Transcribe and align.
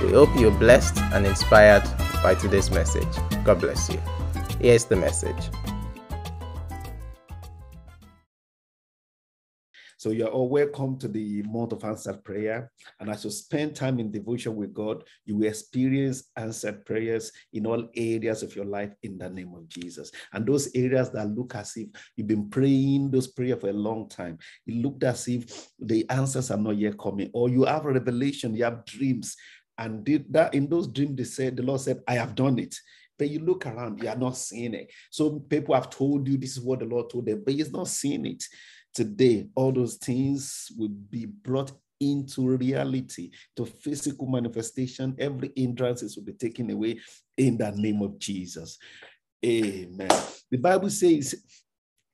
We 0.00 0.12
hope 0.12 0.28
you're 0.38 0.52
blessed 0.52 0.96
and 1.12 1.26
inspired 1.26 1.82
by 2.22 2.36
today's 2.36 2.70
message. 2.70 3.08
God 3.42 3.60
bless 3.60 3.88
you. 3.90 4.00
Here's 4.60 4.84
the 4.84 4.94
message. 4.94 5.50
So 9.96 10.10
you're 10.10 10.28
all 10.28 10.48
welcome 10.48 10.96
to 11.00 11.08
the 11.08 11.42
month 11.42 11.72
of 11.72 11.82
answered 11.82 12.22
prayer. 12.22 12.70
And 13.00 13.10
as 13.10 13.24
you 13.24 13.32
spend 13.32 13.74
time 13.74 13.98
in 13.98 14.12
devotion 14.12 14.54
with 14.54 14.72
God, 14.72 15.02
you 15.24 15.36
will 15.36 15.48
experience 15.48 16.30
answered 16.36 16.86
prayers 16.86 17.32
in 17.52 17.66
all 17.66 17.88
areas 17.96 18.44
of 18.44 18.54
your 18.54 18.66
life 18.66 18.94
in 19.02 19.18
the 19.18 19.28
name 19.28 19.52
of 19.56 19.68
Jesus. 19.68 20.12
And 20.32 20.46
those 20.46 20.70
areas 20.76 21.10
that 21.10 21.26
look 21.26 21.56
as 21.56 21.76
if 21.76 21.88
you've 22.14 22.28
been 22.28 22.48
praying 22.48 23.10
those 23.10 23.26
prayers 23.26 23.60
for 23.60 23.70
a 23.70 23.72
long 23.72 24.08
time, 24.08 24.38
it 24.68 24.74
looked 24.74 25.02
as 25.02 25.26
if 25.26 25.68
the 25.80 26.08
answers 26.10 26.52
are 26.52 26.56
not 26.56 26.78
yet 26.78 26.96
coming, 26.96 27.30
or 27.34 27.48
you 27.48 27.64
have 27.64 27.84
revelation, 27.84 28.54
you 28.54 28.62
have 28.62 28.84
dreams, 28.84 29.34
and 29.78 30.04
did 30.04 30.32
that 30.32 30.54
in 30.54 30.68
those 30.68 30.88
dreams, 30.88 31.16
they 31.16 31.24
said, 31.24 31.56
the 31.56 31.62
Lord 31.62 31.80
said, 31.80 32.00
I 32.06 32.14
have 32.14 32.34
done 32.34 32.58
it. 32.58 32.74
But 33.18 33.30
you 33.30 33.40
look 33.40 33.66
around, 33.66 34.02
you 34.02 34.08
are 34.08 34.16
not 34.16 34.36
seeing 34.36 34.74
it. 34.74 34.92
So 35.10 35.40
people 35.40 35.74
have 35.74 35.90
told 35.90 36.28
you 36.28 36.36
this 36.36 36.56
is 36.56 36.60
what 36.60 36.80
the 36.80 36.84
Lord 36.84 37.10
told 37.10 37.26
them, 37.26 37.42
but 37.44 37.54
you're 37.54 37.70
not 37.70 37.88
seeing 37.88 38.26
it. 38.26 38.44
Today, 38.94 39.48
all 39.54 39.72
those 39.72 39.94
things 39.94 40.70
will 40.76 40.88
be 40.88 41.26
brought 41.26 41.72
into 42.00 42.56
reality, 42.56 43.30
to 43.56 43.66
physical 43.66 44.26
manifestation. 44.28 45.16
Every 45.18 45.52
hindrance 45.56 46.16
will 46.16 46.24
be 46.24 46.32
taken 46.32 46.70
away 46.70 47.00
in 47.36 47.56
the 47.56 47.70
name 47.72 48.02
of 48.02 48.18
Jesus. 48.18 48.78
Amen. 49.44 50.10
The 50.50 50.58
Bible 50.58 50.90
says 50.90 51.42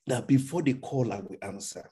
that 0.07 0.27
before 0.27 0.63
they 0.63 0.75
call, 0.75 1.13
I 1.13 1.21
will 1.21 1.37
answer. 1.43 1.91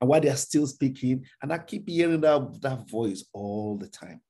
And 0.00 0.10
while 0.10 0.20
they 0.20 0.28
are 0.28 0.36
still 0.36 0.66
speaking, 0.66 1.24
and 1.40 1.52
I 1.52 1.58
keep 1.58 1.88
hearing 1.88 2.20
that, 2.20 2.60
that 2.60 2.88
voice 2.88 3.24
all 3.32 3.78
the 3.78 3.88
time. 3.88 4.20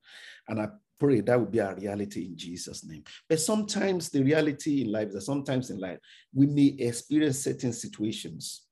And 0.48 0.60
I 0.60 0.68
pray 0.98 1.20
that 1.20 1.38
will 1.38 1.46
be 1.46 1.60
our 1.60 1.74
reality 1.74 2.26
in 2.26 2.36
Jesus' 2.36 2.84
name. 2.84 3.04
But 3.28 3.40
sometimes 3.40 4.08
the 4.08 4.22
reality 4.22 4.82
in 4.82 4.92
life 4.92 5.08
is 5.08 5.14
that 5.14 5.20
sometimes 5.22 5.70
in 5.70 5.78
life 5.78 5.98
we 6.32 6.46
may 6.46 6.76
experience 6.78 7.40
certain 7.40 7.72
situations 7.72 8.66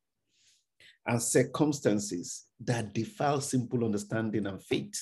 and 1.07 1.21
circumstances 1.23 2.47
that 2.65 2.95
defile 2.95 3.41
simple 3.41 3.85
understanding 3.85 4.47
and 4.47 4.63
faith, 4.63 4.95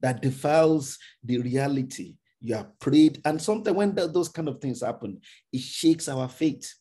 that 0.00 0.20
defiles 0.20 0.98
the 1.24 1.38
reality. 1.38 2.16
You 2.42 2.56
have 2.56 2.78
prayed, 2.78 3.20
and 3.24 3.40
sometimes 3.40 3.76
when 3.76 3.94
those 3.94 4.28
kind 4.28 4.48
of 4.48 4.60
things 4.60 4.82
happen, 4.82 5.20
it 5.52 5.60
shakes 5.60 6.08
our 6.08 6.28
faith. 6.28 6.72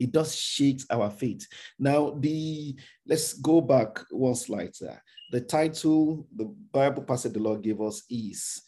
It 0.00 0.12
does 0.12 0.34
shake 0.34 0.80
our 0.90 1.10
faith. 1.10 1.46
Now, 1.78 2.16
the 2.18 2.74
let's 3.06 3.34
go 3.34 3.60
back 3.60 4.00
one 4.10 4.34
slide 4.34 4.72
there. 4.80 5.02
The 5.30 5.40
title, 5.40 6.26
the 6.34 6.44
Bible 6.72 7.02
passage 7.02 7.32
the 7.32 7.40
Lord 7.40 7.62
gave 7.62 7.80
us 7.80 8.02
is 8.08 8.62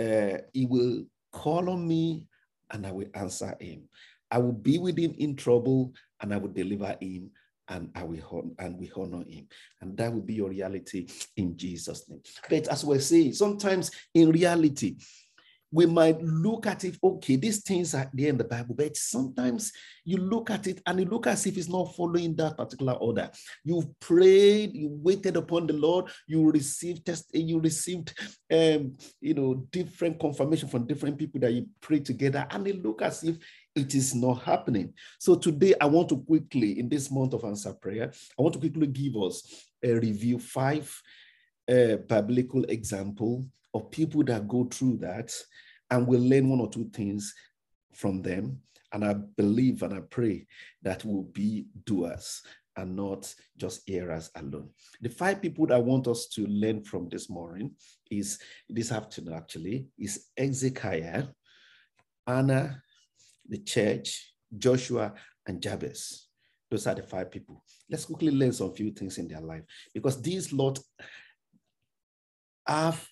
uh, 0.00 0.38
He 0.52 0.66
will 0.66 1.04
call 1.32 1.68
on 1.70 1.86
me 1.86 2.28
and 2.70 2.86
I 2.86 2.92
will 2.92 3.08
answer 3.14 3.54
him. 3.60 3.88
I 4.30 4.38
will 4.38 4.52
be 4.52 4.78
with 4.78 4.98
him 4.98 5.14
in 5.18 5.36
trouble 5.36 5.92
and 6.20 6.32
I 6.32 6.38
will 6.38 6.50
deliver 6.50 6.96
him 7.00 7.30
and 7.68 7.90
I 7.94 8.04
will 8.04 8.54
and 8.58 8.78
we 8.78 8.90
honor 8.96 9.24
him. 9.28 9.46
And 9.80 9.96
that 9.96 10.12
will 10.12 10.22
be 10.22 10.34
your 10.34 10.50
reality 10.50 11.06
in 11.36 11.56
Jesus' 11.56 12.08
name. 12.08 12.20
But 12.48 12.68
as 12.68 12.84
we're 12.84 13.00
saying, 13.00 13.34
sometimes 13.34 13.90
in 14.14 14.30
reality, 14.30 14.96
we 15.74 15.86
might 15.86 16.22
look 16.22 16.68
at 16.68 16.84
it, 16.84 16.96
okay, 17.02 17.34
these 17.34 17.60
things 17.62 17.96
are 17.96 18.08
there 18.14 18.28
in 18.28 18.38
the 18.38 18.44
Bible, 18.44 18.76
but 18.76 18.96
sometimes 18.96 19.72
you 20.04 20.18
look 20.18 20.48
at 20.50 20.68
it 20.68 20.80
and 20.86 21.00
you 21.00 21.06
look 21.06 21.26
as 21.26 21.44
if 21.46 21.58
it's 21.58 21.68
not 21.68 21.96
following 21.96 22.36
that 22.36 22.56
particular 22.56 22.92
order. 22.92 23.28
You've 23.64 23.88
prayed, 23.98 24.72
you 24.72 24.88
waited 24.88 25.36
upon 25.36 25.66
the 25.66 25.72
Lord, 25.72 26.06
you 26.28 26.48
received 26.48 27.04
test, 27.04 27.28
you 27.34 27.58
received 27.58 28.16
um, 28.52 28.96
you 29.20 29.34
know, 29.34 29.66
different 29.72 30.20
confirmation 30.20 30.68
from 30.68 30.86
different 30.86 31.18
people 31.18 31.40
that 31.40 31.52
you 31.52 31.66
prayed 31.80 32.06
together, 32.06 32.46
and 32.50 32.68
it 32.68 32.80
look 32.80 33.02
as 33.02 33.24
if 33.24 33.36
it 33.74 33.96
is 33.96 34.14
not 34.14 34.44
happening. 34.44 34.94
So 35.18 35.34
today 35.34 35.74
I 35.80 35.86
want 35.86 36.08
to 36.10 36.18
quickly, 36.18 36.78
in 36.78 36.88
this 36.88 37.10
month 37.10 37.34
of 37.34 37.42
answer 37.42 37.72
prayer, 37.72 38.12
I 38.38 38.42
want 38.42 38.52
to 38.52 38.60
quickly 38.60 38.86
give 38.86 39.16
us 39.16 39.66
a 39.82 39.92
review 39.94 40.38
five 40.38 40.88
uh, 41.68 41.96
biblical 41.96 42.62
example 42.64 43.44
of 43.74 43.90
people 43.90 44.22
that 44.24 44.48
go 44.48 44.64
through 44.64 44.98
that 44.98 45.34
and 45.90 46.06
we'll 46.06 46.20
learn 46.20 46.48
one 46.48 46.60
or 46.60 46.70
two 46.70 46.88
things 46.94 47.34
from 47.92 48.22
them. 48.22 48.60
And 48.92 49.04
I 49.04 49.14
believe 49.36 49.82
and 49.82 49.92
I 49.92 50.00
pray 50.08 50.46
that 50.82 51.04
we'll 51.04 51.24
be 51.24 51.66
doers 51.84 52.42
and 52.76 52.96
not 52.96 53.32
just 53.56 53.82
hearers 53.86 54.30
alone. 54.36 54.70
The 55.00 55.08
five 55.08 55.42
people 55.42 55.66
that 55.66 55.74
I 55.74 55.78
want 55.78 56.08
us 56.08 56.26
to 56.28 56.46
learn 56.46 56.82
from 56.82 57.08
this 57.08 57.28
morning 57.28 57.72
is 58.10 58.38
this 58.68 58.92
afternoon 58.92 59.34
actually 59.34 59.86
is 59.98 60.26
Ezekiah, 60.36 61.24
Anna, 62.26 62.82
the 63.48 63.58
church, 63.58 64.32
Joshua, 64.56 65.14
and 65.46 65.60
Jabez. 65.60 66.28
Those 66.70 66.86
are 66.86 66.94
the 66.94 67.02
five 67.02 67.30
people. 67.30 67.62
Let's 67.90 68.06
quickly 68.06 68.30
learn 68.30 68.52
some 68.52 68.72
few 68.72 68.90
things 68.92 69.18
in 69.18 69.28
their 69.28 69.40
life 69.40 69.62
because 69.92 70.20
these 70.22 70.52
lot 70.52 70.78
have 72.66 73.06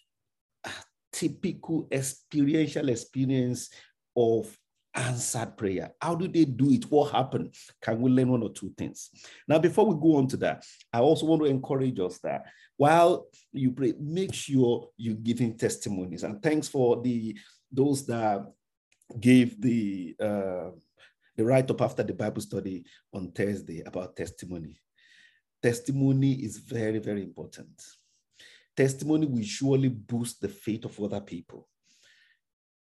typical 1.12 1.86
experiential 1.92 2.88
experience 2.88 3.70
of 4.16 4.56
answered 4.94 5.56
prayer. 5.56 5.92
How 6.00 6.14
do 6.14 6.28
they 6.28 6.44
do 6.44 6.70
it? 6.70 6.90
What 6.90 7.12
happened? 7.12 7.54
Can 7.80 8.00
we 8.00 8.10
learn 8.10 8.30
one 8.30 8.42
or 8.42 8.52
two 8.52 8.72
things? 8.76 9.10
Now, 9.48 9.58
before 9.58 9.86
we 9.86 9.94
go 9.94 10.16
on 10.16 10.26
to 10.28 10.36
that, 10.38 10.64
I 10.92 11.00
also 11.00 11.26
want 11.26 11.42
to 11.42 11.48
encourage 11.48 11.98
us 11.98 12.18
that 12.18 12.44
while 12.76 13.26
you 13.52 13.72
pray, 13.72 13.94
make 13.98 14.34
sure 14.34 14.88
you're 14.96 15.14
giving 15.14 15.56
testimonies. 15.56 16.24
And 16.24 16.42
thanks 16.42 16.68
for 16.68 17.00
the 17.02 17.36
those 17.70 18.04
that 18.06 18.44
gave 19.18 19.60
the 19.60 20.14
uh, 20.20 20.70
the 21.36 21.44
write 21.44 21.70
up 21.70 21.80
after 21.80 22.02
the 22.02 22.12
Bible 22.12 22.42
study 22.42 22.84
on 23.14 23.32
Thursday 23.32 23.82
about 23.86 24.16
testimony. 24.16 24.78
Testimony 25.62 26.32
is 26.32 26.58
very, 26.58 26.98
very 26.98 27.22
important 27.22 27.70
testimony 28.76 29.26
will 29.26 29.42
surely 29.42 29.88
boost 29.88 30.40
the 30.40 30.48
faith 30.48 30.84
of 30.84 30.98
other 31.00 31.20
people 31.20 31.68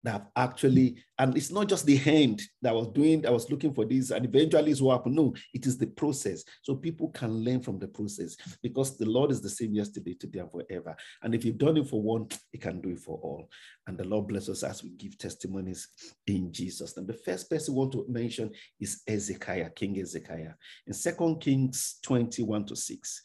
that 0.05 0.27
actually, 0.37 0.97
and 1.19 1.35
it's 1.37 1.51
not 1.51 1.67
just 1.67 1.87
the 1.87 1.97
hand 1.97 2.41
that 2.61 2.75
was 2.75 2.89
doing, 2.89 3.23
that 3.23 3.33
was 3.33 3.51
looking 3.51 3.73
for 3.73 3.87
this, 3.87 4.11
and 4.11 4.25
eventually 4.27 4.71
it's 4.71 4.83
what 4.83 4.99
happened. 4.99 5.17
No, 5.17 5.35
it 5.55 5.67
is 5.67 5.79
the 5.79 5.87
process. 5.87 6.45
So 6.63 6.77
people 6.77 7.09
can 7.09 7.43
learn 7.43 7.63
from 7.63 7.79
the 7.79 7.89
process 7.89 8.37
because 8.63 8.99
the 8.99 9.07
Lord 9.07 9.31
is 9.31 9.41
the 9.41 9.49
same 9.49 9.75
yesterday, 9.75 10.15
today, 10.15 10.41
and 10.41 10.51
forever. 10.51 10.95
And 11.23 11.35
if 11.35 11.45
you've 11.45 11.59
done 11.59 11.79
it 11.79 11.89
for 11.89 12.03
one, 12.03 12.29
He 12.53 12.59
can 12.59 12.83
do 12.83 12.91
it 12.91 13.01
for 13.01 13.19
all. 13.23 13.49
And 13.87 13.97
the 13.97 14.05
Lord 14.05 14.29
bless 14.29 14.51
us 14.51 14.63
as 14.63 14.85
we 14.85 14.91
give 14.91 15.17
testimonies 15.17 15.89
in 16.27 16.53
Jesus. 16.53 16.99
And 16.99 17.07
the 17.07 17.15
first 17.15 17.49
person 17.49 17.75
I 17.75 17.79
want 17.79 17.93
to 17.93 18.05
mention 18.07 18.53
is 18.79 19.03
Ezekiah, 19.09 19.71
King 19.71 19.99
Ezekiah. 20.01 20.53
In 20.87 20.93
Second 20.93 21.41
Kings 21.41 21.97
21 22.03 22.67
to 22.67 22.77
6. 22.77 23.23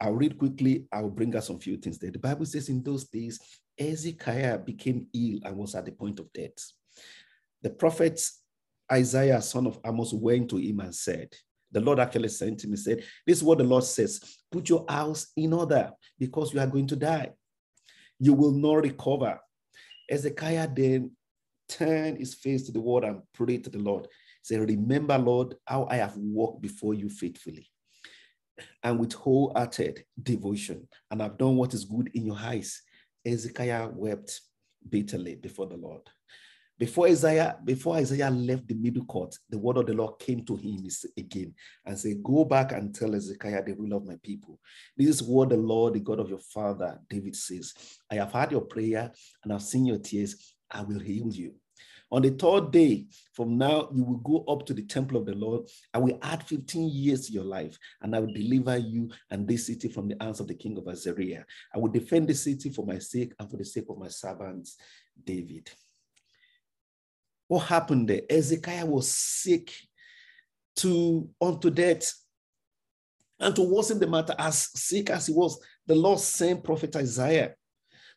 I'll 0.00 0.14
read 0.14 0.38
quickly. 0.38 0.86
I'll 0.92 1.10
bring 1.10 1.34
us 1.36 1.46
some 1.46 1.58
few 1.58 1.76
things 1.76 1.98
there. 1.98 2.10
The 2.10 2.18
Bible 2.18 2.46
says 2.46 2.68
in 2.68 2.82
those 2.82 3.04
days, 3.04 3.40
Ezekiah 3.78 4.58
became 4.58 5.06
ill 5.14 5.40
and 5.44 5.56
was 5.56 5.74
at 5.74 5.84
the 5.84 5.92
point 5.92 6.18
of 6.18 6.32
death. 6.32 6.72
The 7.62 7.70
prophet 7.70 8.20
Isaiah, 8.90 9.42
son 9.42 9.66
of 9.66 9.78
Amos, 9.84 10.12
went 10.12 10.50
to 10.50 10.58
him 10.58 10.80
and 10.80 10.94
said, 10.94 11.34
the 11.72 11.80
Lord 11.80 11.98
actually 11.98 12.28
sent 12.28 12.64
him 12.64 12.70
and 12.70 12.78
said, 12.78 13.04
This 13.26 13.38
is 13.38 13.44
what 13.44 13.58
the 13.58 13.64
Lord 13.64 13.84
says 13.84 14.38
put 14.50 14.68
your 14.68 14.84
house 14.88 15.26
in 15.36 15.52
order 15.52 15.90
because 16.18 16.54
you 16.54 16.60
are 16.60 16.66
going 16.66 16.86
to 16.86 16.96
die. 16.96 17.30
You 18.18 18.32
will 18.32 18.52
not 18.52 18.76
recover. 18.76 19.38
Ezekiah 20.08 20.68
then 20.74 21.10
turned 21.68 22.18
his 22.18 22.34
face 22.34 22.62
to 22.64 22.72
the 22.72 22.80
word 22.80 23.04
and 23.04 23.20
prayed 23.34 23.64
to 23.64 23.70
the 23.70 23.78
Lord. 23.78 24.04
He 24.04 24.08
said, 24.54 24.66
Remember, 24.66 25.18
Lord, 25.18 25.56
how 25.66 25.86
I 25.90 25.96
have 25.96 26.16
walked 26.16 26.62
before 26.62 26.94
you 26.94 27.08
faithfully 27.08 27.68
and 28.82 28.98
with 28.98 29.12
wholehearted 29.12 30.04
devotion, 30.22 30.86
and 31.10 31.22
I've 31.22 31.38
done 31.38 31.56
what 31.56 31.74
is 31.74 31.84
good 31.84 32.10
in 32.14 32.26
your 32.26 32.38
eyes. 32.38 32.82
Ezekiah 33.24 33.88
wept 33.88 34.40
bitterly 34.88 35.34
before 35.34 35.66
the 35.66 35.76
Lord. 35.76 36.02
Before 36.78 37.06
Isaiah, 37.06 37.56
before 37.64 37.96
Isaiah 37.96 38.30
left 38.30 38.68
the 38.68 38.74
middle 38.74 39.04
court, 39.06 39.34
the 39.48 39.58
word 39.58 39.78
of 39.78 39.86
the 39.86 39.94
Lord 39.94 40.18
came 40.18 40.44
to 40.44 40.56
him 40.56 40.86
again 41.16 41.54
and 41.86 41.98
said, 41.98 42.22
Go 42.22 42.44
back 42.44 42.72
and 42.72 42.94
tell 42.94 43.12
Hezekiah, 43.12 43.64
the 43.64 43.72
ruler 43.72 43.96
of 43.96 44.06
my 44.06 44.16
people. 44.22 44.60
This 44.94 45.08
is 45.08 45.22
what 45.22 45.48
the 45.48 45.56
Lord, 45.56 45.94
the 45.94 46.00
God 46.00 46.20
of 46.20 46.28
your 46.28 46.38
father, 46.38 47.00
David 47.08 47.34
says. 47.34 47.72
I 48.10 48.16
have 48.16 48.32
heard 48.32 48.52
your 48.52 48.60
prayer 48.60 49.10
and 49.42 49.52
I've 49.54 49.62
seen 49.62 49.86
your 49.86 49.98
tears. 49.98 50.54
I 50.70 50.82
will 50.82 51.00
heal 51.00 51.32
you. 51.32 51.54
On 52.10 52.22
the 52.22 52.30
third 52.30 52.70
day 52.70 53.06
from 53.32 53.58
now, 53.58 53.88
you 53.92 54.04
will 54.04 54.18
go 54.18 54.44
up 54.52 54.64
to 54.66 54.74
the 54.74 54.82
temple 54.82 55.16
of 55.16 55.26
the 55.26 55.34
Lord. 55.34 55.68
I 55.92 55.98
will 55.98 56.18
add 56.22 56.42
15 56.44 56.88
years 56.88 57.26
to 57.26 57.32
your 57.32 57.44
life, 57.44 57.76
and 58.00 58.14
I 58.14 58.20
will 58.20 58.32
deliver 58.32 58.76
you 58.76 59.10
and 59.30 59.46
this 59.46 59.66
city 59.66 59.88
from 59.88 60.08
the 60.08 60.16
hands 60.20 60.38
of 60.38 60.46
the 60.46 60.54
king 60.54 60.78
of 60.78 60.86
Assyria. 60.86 61.44
I 61.74 61.78
will 61.78 61.90
defend 61.90 62.28
the 62.28 62.34
city 62.34 62.70
for 62.70 62.86
my 62.86 62.98
sake 62.98 63.32
and 63.38 63.50
for 63.50 63.56
the 63.56 63.64
sake 63.64 63.86
of 63.88 63.98
my 63.98 64.08
servants, 64.08 64.76
David. 65.24 65.68
What 67.48 67.64
happened 67.64 68.08
there? 68.08 68.22
Ezekiah 68.30 68.86
was 68.86 69.10
sick 69.10 69.72
to 70.76 71.28
unto 71.40 71.70
death. 71.70 72.12
And 73.38 73.54
to 73.54 73.62
worsen 73.62 73.98
the 73.98 74.06
matter, 74.06 74.34
as 74.38 74.70
sick 74.74 75.10
as 75.10 75.26
he 75.26 75.32
was, 75.32 75.60
the 75.86 75.94
Lord 75.94 76.20
sent 76.20 76.64
prophet 76.64 76.96
Isaiah 76.96 77.54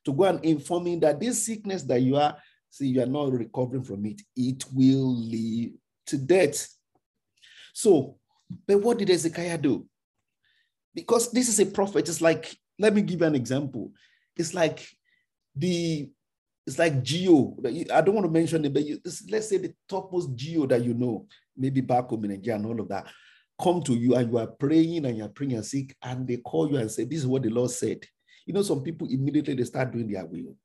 to 0.05 0.13
go 0.13 0.23
and 0.23 0.43
inform 0.45 0.87
him 0.87 0.99
that 1.01 1.19
this 1.19 1.45
sickness 1.45 1.83
that 1.83 2.01
you 2.01 2.15
are, 2.15 2.37
see, 2.69 2.87
you 2.87 3.01
are 3.01 3.07
not 3.07 3.31
recovering 3.31 3.83
from 3.83 4.05
it, 4.05 4.21
it 4.35 4.63
will 4.73 5.15
lead 5.15 5.73
to 6.07 6.17
death. 6.17 6.67
So, 7.73 8.17
but 8.67 8.81
what 8.81 8.97
did 8.97 9.09
Ezekiah 9.09 9.57
do? 9.57 9.85
Because 10.93 11.31
this 11.31 11.49
is 11.49 11.59
a 11.59 11.65
prophet, 11.65 12.09
it's 12.09 12.21
like, 12.21 12.55
let 12.77 12.93
me 12.93 13.01
give 13.01 13.19
you 13.21 13.27
an 13.27 13.35
example. 13.35 13.91
It's 14.35 14.53
like 14.53 14.87
the 15.55 16.09
it's 16.69 16.77
like 16.77 17.01
geo. 17.01 17.57
I 17.91 18.01
don't 18.01 18.13
want 18.13 18.27
to 18.27 18.31
mention 18.31 18.63
it, 18.63 18.71
but 18.71 18.85
you, 18.85 18.99
this, 19.03 19.27
let's 19.29 19.49
say 19.49 19.57
the 19.57 19.73
topmost 19.87 20.35
G.O. 20.35 20.67
that 20.67 20.83
you 20.83 20.93
know, 20.93 21.25
maybe 21.57 21.81
back 21.81 22.09
home 22.09 22.25
in 22.25 22.31
Nigeria 22.31 22.57
and 22.57 22.65
all 22.67 22.79
of 22.79 22.87
that, 22.89 23.07
come 23.59 23.81
to 23.83 23.93
you 23.93 24.13
and 24.13 24.31
you 24.31 24.37
are 24.37 24.45
praying 24.45 25.03
and 25.05 25.17
you're 25.17 25.29
praying 25.29 25.53
and 25.53 25.65
sick, 25.65 25.95
and 26.03 26.27
they 26.27 26.37
call 26.37 26.69
you 26.69 26.77
and 26.77 26.91
say, 26.91 27.05
This 27.05 27.19
is 27.19 27.27
what 27.27 27.41
the 27.41 27.49
Lord 27.49 27.71
said. 27.71 28.05
You 28.45 28.53
know, 28.53 28.61
some 28.61 28.83
people 28.83 29.07
immediately 29.09 29.55
they 29.55 29.63
start 29.63 29.91
doing 29.91 30.11
their 30.11 30.27
will. 30.27 30.55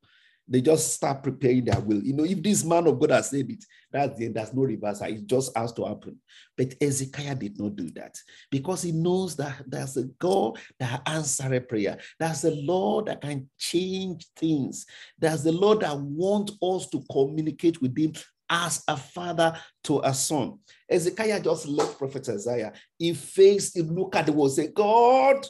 They 0.47 0.61
just 0.61 0.93
start 0.93 1.23
preparing 1.23 1.65
their 1.65 1.81
will. 1.81 2.03
You 2.03 2.13
know, 2.13 2.25
if 2.25 2.43
this 2.43 2.65
man 2.65 2.87
of 2.87 3.01
God 3.01 3.11
has 3.11 3.31
said 3.31 3.51
it, 3.51 3.65
that's 3.91 4.19
the 4.19 4.29
There's 4.29 4.53
no 4.53 4.63
reversal. 4.63 5.07
It 5.07 5.27
just 5.27 5.57
has 5.57 5.73
to 5.75 5.85
happen. 5.87 6.21
But 6.57 6.75
Ezekiah 6.83 7.35
did 7.37 7.59
not 7.59 7.77
do 7.77 7.91
that 7.93 8.15
because 8.51 8.83
he 8.83 8.93
knows 8.93 9.37
that 9.37 9.63
there's 9.67 9.97
a 9.97 10.05
God 10.19 10.59
that 10.79 11.03
answers 11.07 11.51
a 11.51 11.61
prayer. 11.61 11.99
There's 12.21 12.45
a 12.45 12.51
Lord 12.51 13.07
that 13.07 13.23
can 13.23 13.49
change 13.59 14.27
things. 14.37 14.85
There's 15.19 15.43
the 15.43 15.53
Lord 15.53 15.81
that 15.81 15.99
wants 15.99 16.53
us 16.61 16.89
to 16.91 17.03
communicate 17.11 17.81
with 17.81 17.97
him 17.97 18.13
as 18.51 18.83
a 18.87 18.97
father 18.97 19.57
to 19.85 20.01
a 20.01 20.13
son. 20.13 20.59
Ezekiah 20.91 21.41
just 21.41 21.67
left 21.67 21.99
Prophet 21.99 22.29
Isaiah. 22.29 22.73
He 22.99 23.15
faced, 23.15 23.77
he 23.77 23.83
looked 23.83 24.17
at 24.17 24.27
the 24.27 24.33
wall, 24.33 24.51
say, 24.51 24.69
God, 24.69 25.47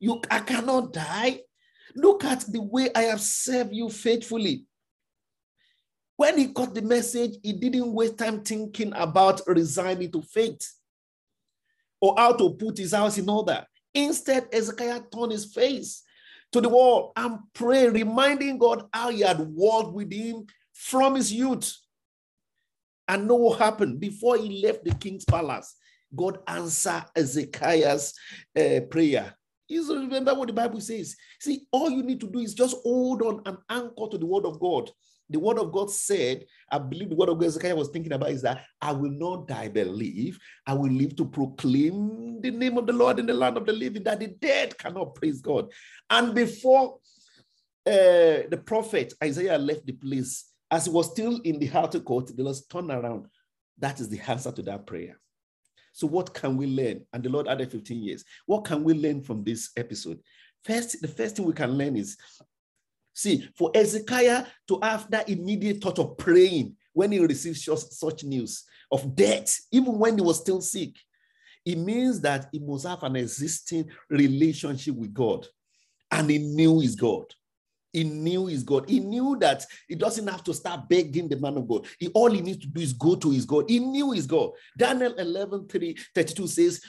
you 0.00 0.20
I 0.30 0.40
cannot 0.40 0.92
die. 0.92 1.40
Look 1.94 2.24
at 2.24 2.40
the 2.40 2.60
way 2.60 2.90
I 2.94 3.02
have 3.02 3.20
served 3.20 3.74
you 3.74 3.88
faithfully. 3.88 4.66
When 6.16 6.38
he 6.38 6.46
got 6.46 6.74
the 6.74 6.82
message, 6.82 7.36
he 7.42 7.52
didn't 7.52 7.92
waste 7.92 8.18
time 8.18 8.42
thinking 8.42 8.92
about 8.94 9.40
resigning 9.46 10.10
to 10.12 10.22
faith 10.22 10.72
or 12.00 12.14
how 12.16 12.32
to 12.34 12.50
put 12.54 12.78
his 12.78 12.92
house 12.92 13.18
in 13.18 13.28
order. 13.28 13.64
Instead, 13.94 14.48
Ezekiah 14.52 15.02
turned 15.12 15.32
his 15.32 15.52
face 15.52 16.02
to 16.52 16.60
the 16.60 16.68
wall 16.68 17.12
and 17.16 17.38
prayed, 17.54 17.92
reminding 17.92 18.58
God 18.58 18.86
how 18.92 19.10
he 19.10 19.20
had 19.20 19.40
walked 19.40 19.94
with 19.94 20.12
him 20.12 20.46
from 20.72 21.14
his 21.14 21.32
youth. 21.32 21.76
And 23.08 23.26
know 23.26 23.34
what 23.34 23.58
happened 23.58 24.00
before 24.00 24.36
he 24.36 24.62
left 24.62 24.84
the 24.84 24.94
king's 24.94 25.24
palace. 25.24 25.74
God 26.14 26.38
answered 26.46 27.04
Ezekiah's 27.16 28.14
uh, 28.56 28.80
prayer. 28.90 29.34
You 29.72 30.00
remember 30.00 30.34
what 30.34 30.48
the 30.48 30.52
Bible 30.52 30.80
says. 30.80 31.16
See, 31.40 31.66
all 31.70 31.90
you 31.90 32.02
need 32.02 32.20
to 32.20 32.28
do 32.28 32.40
is 32.40 32.54
just 32.54 32.76
hold 32.82 33.22
on 33.22 33.42
and 33.46 33.58
anchor 33.68 34.08
to 34.10 34.18
the 34.18 34.26
word 34.26 34.44
of 34.44 34.60
God. 34.60 34.90
The 35.30 35.38
word 35.38 35.58
of 35.58 35.72
God 35.72 35.90
said, 35.90 36.44
I 36.70 36.78
believe 36.78 37.08
the 37.08 37.16
word 37.16 37.30
of 37.30 37.38
God 37.38 37.46
Ezekiel 37.46 37.78
was 37.78 37.88
thinking 37.88 38.12
about 38.12 38.30
is 38.30 38.42
that 38.42 38.64
I 38.80 38.92
will 38.92 39.10
not 39.10 39.48
die 39.48 39.68
but 39.68 39.86
live. 39.86 40.38
I 40.66 40.74
will 40.74 40.92
live 40.92 41.16
to 41.16 41.24
proclaim 41.24 42.40
the 42.42 42.50
name 42.50 42.76
of 42.76 42.86
the 42.86 42.92
Lord 42.92 43.18
in 43.18 43.26
the 43.26 43.32
land 43.32 43.56
of 43.56 43.64
the 43.64 43.72
living, 43.72 44.02
that 44.02 44.20
the 44.20 44.26
dead 44.26 44.76
cannot 44.76 45.14
praise 45.14 45.40
God. 45.40 45.70
And 46.10 46.34
before 46.34 46.98
uh, 47.86 48.44
the 48.50 48.62
prophet 48.64 49.14
Isaiah 49.24 49.56
left 49.56 49.86
the 49.86 49.92
place, 49.92 50.50
as 50.70 50.84
he 50.86 50.90
was 50.90 51.10
still 51.10 51.40
in 51.44 51.58
the 51.58 51.70
outer 51.72 52.00
court, 52.00 52.36
the 52.36 52.42
Lord 52.42 52.56
turned 52.68 52.90
around. 52.90 53.26
That 53.78 54.00
is 54.00 54.08
the 54.08 54.20
answer 54.20 54.52
to 54.52 54.62
that 54.62 54.86
prayer. 54.86 55.18
So, 55.92 56.06
what 56.06 56.32
can 56.34 56.56
we 56.56 56.66
learn? 56.66 57.04
And 57.12 57.22
the 57.22 57.28
Lord 57.28 57.48
added 57.48 57.70
15 57.70 58.02
years. 58.02 58.24
What 58.46 58.64
can 58.64 58.82
we 58.82 58.94
learn 58.94 59.22
from 59.22 59.44
this 59.44 59.70
episode? 59.76 60.20
First, 60.64 61.00
the 61.00 61.08
first 61.08 61.36
thing 61.36 61.46
we 61.46 61.52
can 61.52 61.76
learn 61.76 61.96
is 61.96 62.16
see, 63.12 63.48
for 63.56 63.70
Ezekiah 63.74 64.46
to 64.68 64.78
have 64.82 65.10
that 65.10 65.28
immediate 65.28 65.82
thought 65.82 65.98
of 65.98 66.16
praying 66.16 66.76
when 66.92 67.12
he 67.12 67.18
received 67.18 67.58
such 67.58 68.24
news 68.24 68.64
of 68.90 69.14
death, 69.14 69.58
even 69.70 69.98
when 69.98 70.16
he 70.16 70.22
was 70.22 70.40
still 70.40 70.60
sick, 70.60 70.94
it 71.64 71.78
means 71.78 72.20
that 72.20 72.48
he 72.52 72.58
must 72.58 72.86
have 72.86 73.02
an 73.02 73.16
existing 73.16 73.88
relationship 74.10 74.94
with 74.94 75.14
God. 75.14 75.46
And 76.10 76.28
he 76.28 76.38
knew 76.38 76.80
his 76.80 76.94
God. 76.94 77.24
He 77.92 78.04
knew 78.04 78.46
his 78.46 78.62
God. 78.62 78.88
He 78.88 79.00
knew 79.00 79.36
that 79.40 79.66
he 79.86 79.94
doesn't 79.94 80.26
have 80.26 80.42
to 80.44 80.54
start 80.54 80.88
begging 80.88 81.28
the 81.28 81.36
man 81.36 81.58
of 81.58 81.68
God. 81.68 81.86
He, 81.98 82.08
all 82.08 82.30
he 82.30 82.40
needs 82.40 82.58
to 82.58 82.68
do 82.68 82.80
is 82.80 82.92
go 82.92 83.14
to 83.14 83.30
his 83.30 83.44
God. 83.44 83.68
He 83.68 83.78
knew 83.78 84.12
his 84.12 84.26
God. 84.26 84.52
Daniel 84.76 85.14
11 85.14 85.68
3, 85.68 85.96
32 86.14 86.46
says 86.46 86.80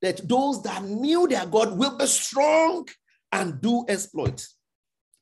that 0.00 0.26
those 0.28 0.62
that 0.62 0.84
knew 0.84 1.26
their 1.26 1.46
God 1.46 1.76
will 1.76 1.96
be 1.96 2.06
strong 2.06 2.86
and 3.32 3.60
do 3.60 3.84
exploits. 3.88 4.56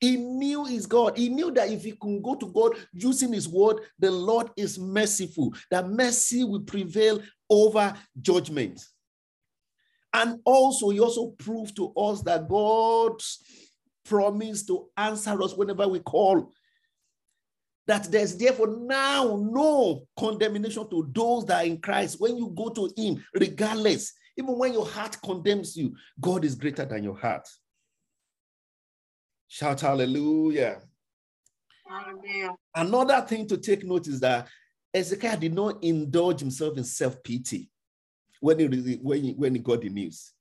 He 0.00 0.16
knew 0.16 0.64
his 0.64 0.86
God. 0.86 1.16
He 1.18 1.28
knew 1.28 1.50
that 1.52 1.70
if 1.70 1.82
he 1.82 1.92
can 1.92 2.22
go 2.22 2.34
to 2.36 2.46
God 2.46 2.74
using 2.92 3.32
his 3.32 3.48
word, 3.48 3.78
the 3.98 4.10
Lord 4.10 4.50
is 4.56 4.78
merciful, 4.78 5.52
that 5.70 5.88
mercy 5.88 6.44
will 6.44 6.60
prevail 6.60 7.20
over 7.50 7.94
judgment. 8.20 8.80
And 10.12 10.40
also, 10.44 10.90
he 10.90 11.00
also 11.00 11.30
proved 11.38 11.76
to 11.76 11.92
us 11.94 12.22
that 12.22 12.48
God's 12.48 13.42
promised 14.08 14.66
to 14.68 14.88
answer 14.96 15.40
us 15.42 15.54
whenever 15.54 15.86
we 15.86 16.00
call. 16.00 16.52
That 17.86 18.04
there's 18.10 18.36
therefore 18.36 18.76
now 18.80 19.38
no 19.50 20.04
condemnation 20.18 20.88
to 20.90 21.10
those 21.12 21.46
that 21.46 21.64
are 21.64 21.66
in 21.66 21.80
Christ. 21.80 22.20
When 22.20 22.36
you 22.36 22.52
go 22.54 22.68
to 22.70 22.90
Him, 22.96 23.24
regardless, 23.34 24.12
even 24.36 24.58
when 24.58 24.72
your 24.72 24.86
heart 24.86 25.16
condemns 25.22 25.76
you, 25.76 25.94
God 26.20 26.44
is 26.44 26.54
greater 26.54 26.84
than 26.84 27.02
your 27.02 27.16
heart. 27.16 27.48
Shout 29.48 29.80
hallelujah. 29.80 30.82
hallelujah. 31.88 32.54
Another 32.74 33.20
thing 33.22 33.48
to 33.48 33.56
take 33.56 33.84
note 33.84 34.06
is 34.06 34.20
that 34.20 34.48
Ezekiel 34.92 35.36
did 35.38 35.54
not 35.54 35.82
indulge 35.82 36.40
himself 36.40 36.76
in 36.76 36.84
self 36.84 37.22
pity 37.22 37.70
when 38.40 38.58
he, 38.58 38.96
when, 38.96 39.22
he, 39.22 39.32
when 39.32 39.54
he 39.54 39.60
got 39.60 39.80
the 39.80 39.88
news 39.88 40.32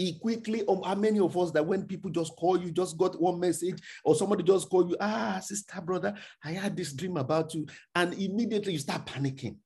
he 0.00 0.18
quickly, 0.18 0.64
um, 0.66 0.82
how 0.82 0.94
many 0.94 1.20
of 1.20 1.36
us 1.36 1.50
that 1.50 1.66
when 1.66 1.84
people 1.84 2.10
just 2.10 2.34
call 2.36 2.58
you, 2.58 2.72
just 2.72 2.96
got 2.96 3.20
one 3.20 3.38
message, 3.38 3.82
or 4.02 4.14
somebody 4.14 4.42
just 4.42 4.70
call 4.70 4.88
you, 4.88 4.96
ah, 4.98 5.38
sister, 5.40 5.78
brother, 5.82 6.14
I 6.42 6.52
had 6.52 6.74
this 6.74 6.94
dream 6.94 7.18
about 7.18 7.52
you, 7.52 7.66
and 7.94 8.14
immediately 8.14 8.72
you 8.72 8.78
start 8.78 9.04
panicking. 9.04 9.56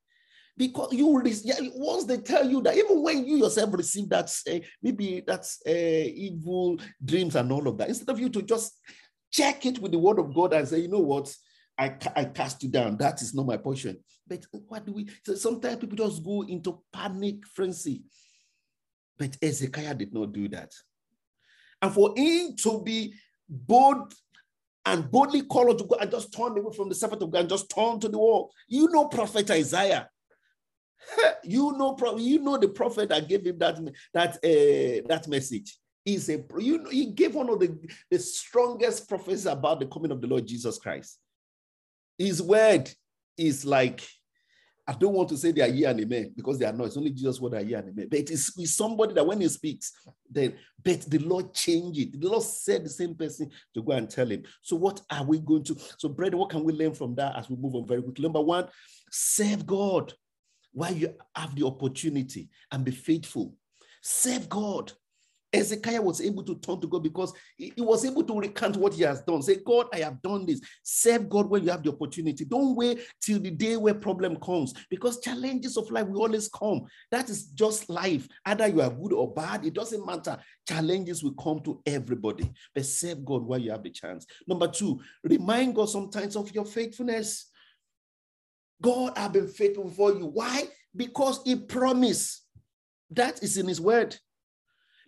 Because 0.56 0.92
you 0.92 1.06
once 1.06 2.04
they 2.04 2.18
tell 2.18 2.50
you 2.50 2.60
that, 2.62 2.76
even 2.76 3.00
when 3.00 3.24
you 3.24 3.36
yourself 3.36 3.72
receive 3.74 4.08
that, 4.08 4.28
uh, 4.50 4.58
maybe 4.82 5.22
that's 5.24 5.60
uh, 5.68 5.70
evil 5.70 6.80
dreams 7.04 7.36
and 7.36 7.52
all 7.52 7.68
of 7.68 7.78
that, 7.78 7.88
instead 7.88 8.08
of 8.08 8.18
you 8.18 8.28
to 8.30 8.42
just 8.42 8.72
check 9.30 9.64
it 9.66 9.78
with 9.78 9.92
the 9.92 9.98
word 10.00 10.18
of 10.18 10.34
God 10.34 10.52
and 10.52 10.66
say, 10.66 10.80
you 10.80 10.88
know 10.88 10.98
what, 10.98 11.32
I, 11.78 11.94
I 12.16 12.24
cast 12.24 12.60
you 12.64 12.70
down. 12.70 12.96
That 12.96 13.22
is 13.22 13.34
not 13.34 13.46
my 13.46 13.56
portion. 13.56 13.98
But 14.26 14.44
what 14.50 14.84
do 14.84 14.94
we? 14.94 15.08
So 15.24 15.36
sometimes 15.36 15.76
people 15.76 15.96
just 15.96 16.24
go 16.24 16.42
into 16.42 16.82
panic 16.92 17.46
frenzy 17.54 18.02
but 19.18 19.36
Ezekiah 19.42 19.94
did 19.94 20.12
not 20.12 20.32
do 20.32 20.48
that. 20.48 20.72
And 21.80 21.92
for 21.92 22.14
him 22.16 22.56
to 22.56 22.82
be 22.82 23.14
bold 23.48 24.14
and 24.86 25.10
boldly 25.10 25.42
call 25.42 25.74
to 25.74 25.84
God 25.84 25.98
and 26.00 26.10
just 26.10 26.32
turn 26.32 26.58
away 26.58 26.74
from 26.74 26.88
the 26.88 26.94
servant 26.94 27.22
of 27.22 27.30
God 27.30 27.40
and 27.40 27.48
just 27.48 27.70
turn 27.70 28.00
to 28.00 28.08
the 28.08 28.18
wall. 28.18 28.52
You 28.68 28.88
know 28.88 29.06
Prophet 29.06 29.50
Isaiah. 29.50 30.08
you 31.44 31.72
know, 31.76 31.96
you 32.16 32.40
know 32.40 32.56
the 32.56 32.68
prophet 32.68 33.08
that 33.10 33.28
gave 33.28 33.44
him 33.44 33.58
that, 33.58 33.78
that, 34.12 34.36
uh, 34.36 35.06
that 35.08 35.26
message. 35.28 35.76
He's 36.04 36.28
a, 36.28 36.42
you 36.58 36.78
know, 36.78 36.90
he 36.90 37.06
gave 37.06 37.34
one 37.34 37.48
of 37.48 37.60
the, 37.60 37.78
the 38.10 38.18
strongest 38.18 39.08
prophecies 39.08 39.46
about 39.46 39.80
the 39.80 39.86
coming 39.86 40.10
of 40.10 40.20
the 40.20 40.26
Lord 40.26 40.46
Jesus 40.46 40.78
Christ. 40.78 41.18
His 42.18 42.42
word 42.42 42.90
is 43.36 43.64
like 43.64 44.06
I 44.86 44.92
don't 44.92 45.14
want 45.14 45.30
to 45.30 45.36
say 45.38 45.50
they 45.50 45.62
are 45.62 45.72
here 45.72 45.88
and 45.88 46.00
amen 46.00 46.32
because 46.36 46.58
they 46.58 46.66
are 46.66 46.72
not. 46.72 46.88
It's 46.88 46.96
only 46.96 47.10
Jesus 47.10 47.40
what 47.40 47.54
are 47.54 47.64
here 47.64 47.78
and 47.78 47.88
amen. 47.88 48.08
But 48.10 48.18
it 48.18 48.30
is 48.30 48.52
with 48.56 48.68
somebody 48.68 49.14
that 49.14 49.26
when 49.26 49.40
he 49.40 49.48
speaks, 49.48 49.92
then 50.30 50.54
but 50.84 51.00
the 51.02 51.18
Lord 51.18 51.54
changed 51.54 51.98
it. 51.98 52.20
The 52.20 52.28
Lord 52.28 52.42
said 52.42 52.84
the 52.84 52.90
same 52.90 53.14
person 53.14 53.50
to 53.72 53.82
go 53.82 53.92
and 53.92 54.10
tell 54.10 54.28
him. 54.28 54.42
So 54.60 54.76
what 54.76 55.00
are 55.10 55.24
we 55.24 55.38
going 55.38 55.64
to? 55.64 55.76
So, 55.96 56.10
brother, 56.10 56.36
what 56.36 56.50
can 56.50 56.64
we 56.64 56.74
learn 56.74 56.92
from 56.92 57.14
that 57.14 57.34
as 57.36 57.48
we 57.48 57.56
move 57.56 57.74
on 57.74 57.86
very 57.86 58.02
quickly? 58.02 58.22
Number 58.22 58.42
one, 58.42 58.68
serve 59.10 59.64
God 59.64 60.12
while 60.72 60.92
you 60.92 61.14
have 61.34 61.54
the 61.54 61.66
opportunity 61.66 62.50
and 62.70 62.84
be 62.84 62.90
faithful. 62.90 63.54
Serve 64.02 64.48
God. 64.50 64.92
Ezekiel 65.54 66.04
was 66.04 66.20
able 66.20 66.42
to 66.42 66.56
turn 66.56 66.80
to 66.80 66.88
God 66.88 67.02
because 67.02 67.32
he, 67.56 67.72
was 67.78 68.04
able 68.04 68.24
to 68.24 68.38
recount 68.40 68.76
what 68.76 68.92
he 68.92 69.02
has 69.02 69.22
done. 69.22 69.42
Say, 69.42 69.58
God, 69.64 69.86
I 69.92 69.98
have 69.98 70.20
done 70.20 70.46
this. 70.46 70.60
Serve 70.82 71.28
God 71.28 71.48
when 71.48 71.62
you 71.62 71.70
have 71.70 71.82
the 71.82 71.92
opportunity. 71.92 72.44
Don't 72.44 72.74
wait 72.74 73.06
till 73.20 73.38
the 73.38 73.50
day 73.50 73.76
where 73.76 73.94
problem 73.94 74.36
comes 74.36 74.74
because 74.90 75.20
challenges 75.20 75.76
of 75.76 75.90
life 75.90 76.08
will 76.08 76.22
always 76.22 76.48
come. 76.48 76.82
That 77.10 77.30
is 77.30 77.46
just 77.48 77.88
life. 77.88 78.26
Either 78.44 78.66
you 78.66 78.82
are 78.82 78.90
good 78.90 79.12
or 79.12 79.32
bad, 79.32 79.64
it 79.64 79.74
doesn't 79.74 80.04
matter. 80.04 80.38
Challenges 80.68 81.22
will 81.22 81.34
come 81.34 81.60
to 81.60 81.80
everybody. 81.86 82.50
But 82.74 82.86
serve 82.86 83.24
God 83.24 83.44
while 83.44 83.60
you 83.60 83.70
have 83.70 83.84
the 83.84 83.90
chance. 83.90 84.26
Number 84.48 84.66
two, 84.66 85.00
remind 85.22 85.76
God 85.76 85.88
sometimes 85.88 86.34
of 86.36 86.52
your 86.52 86.64
faithfulness. 86.64 87.50
God 88.82 89.16
have 89.16 89.32
been 89.32 89.48
faithful 89.48 89.88
for 89.88 90.12
you. 90.12 90.26
Why? 90.26 90.64
Because 90.94 91.40
he 91.44 91.56
promised. 91.56 92.42
That 93.10 93.42
is 93.42 93.56
in 93.56 93.68
his 93.68 93.80
word. 93.80 94.16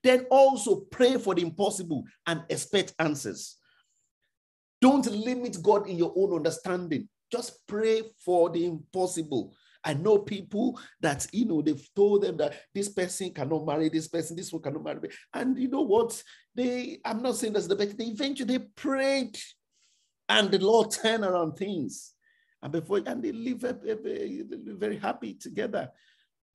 Then 0.06 0.24
also 0.30 0.82
pray 0.88 1.18
for 1.18 1.34
the 1.34 1.42
impossible 1.42 2.04
and 2.28 2.44
expect 2.48 2.94
answers. 3.00 3.56
Don't 4.80 5.04
limit 5.10 5.60
God 5.60 5.88
in 5.88 5.98
your 5.98 6.12
own 6.16 6.32
understanding. 6.32 7.08
Just 7.32 7.66
pray 7.66 8.02
for 8.24 8.48
the 8.48 8.66
impossible. 8.66 9.52
I 9.82 9.94
know 9.94 10.18
people 10.18 10.78
that, 11.00 11.26
you 11.32 11.44
know, 11.44 11.60
they've 11.60 11.88
told 11.96 12.22
them 12.22 12.36
that 12.36 12.54
this 12.72 12.88
person 12.88 13.34
cannot 13.34 13.66
marry 13.66 13.88
this 13.88 14.06
person, 14.06 14.36
this 14.36 14.52
one 14.52 14.62
cannot 14.62 14.84
marry. 14.84 15.00
me. 15.00 15.08
And 15.34 15.58
you 15.58 15.66
know 15.66 15.82
what? 15.82 16.22
They, 16.54 17.00
I'm 17.04 17.20
not 17.20 17.34
saying 17.34 17.54
that's 17.54 17.66
the 17.66 17.74
best, 17.74 17.98
they 17.98 18.04
eventually 18.04 18.58
they 18.58 18.64
prayed 18.76 19.36
and 20.28 20.52
the 20.52 20.60
Lord 20.60 20.92
turned 20.92 21.24
around 21.24 21.56
things. 21.56 22.12
And 22.62 22.70
before, 22.70 23.00
and 23.04 23.20
they 23.20 23.32
live 23.32 23.58
very, 23.82 24.44
very 24.46 24.98
happy 24.98 25.34
together. 25.34 25.90